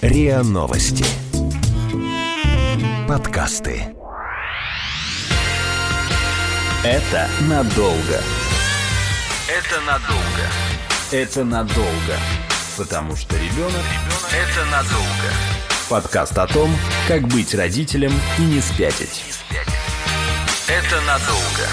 РИА 0.00 0.42
Новости. 0.42 1.04
Подкасты. 3.08 3.94
Это 6.84 7.28
надолго. 7.48 8.20
Это 9.48 9.80
надолго. 9.86 10.46
Это 11.10 11.44
надолго. 11.44 12.16
Потому 12.76 13.16
что 13.16 13.34
ребенок– 13.36 13.84
это 14.32 14.64
надолго. 14.70 15.30
Подкаст 15.88 16.38
о 16.38 16.46
том, 16.46 16.70
как 17.08 17.26
быть 17.26 17.54
родителем 17.54 18.12
и 18.38 18.42
не 18.42 18.60
спятить. 18.60 19.22
Это 20.68 21.00
надолго. 21.06 21.66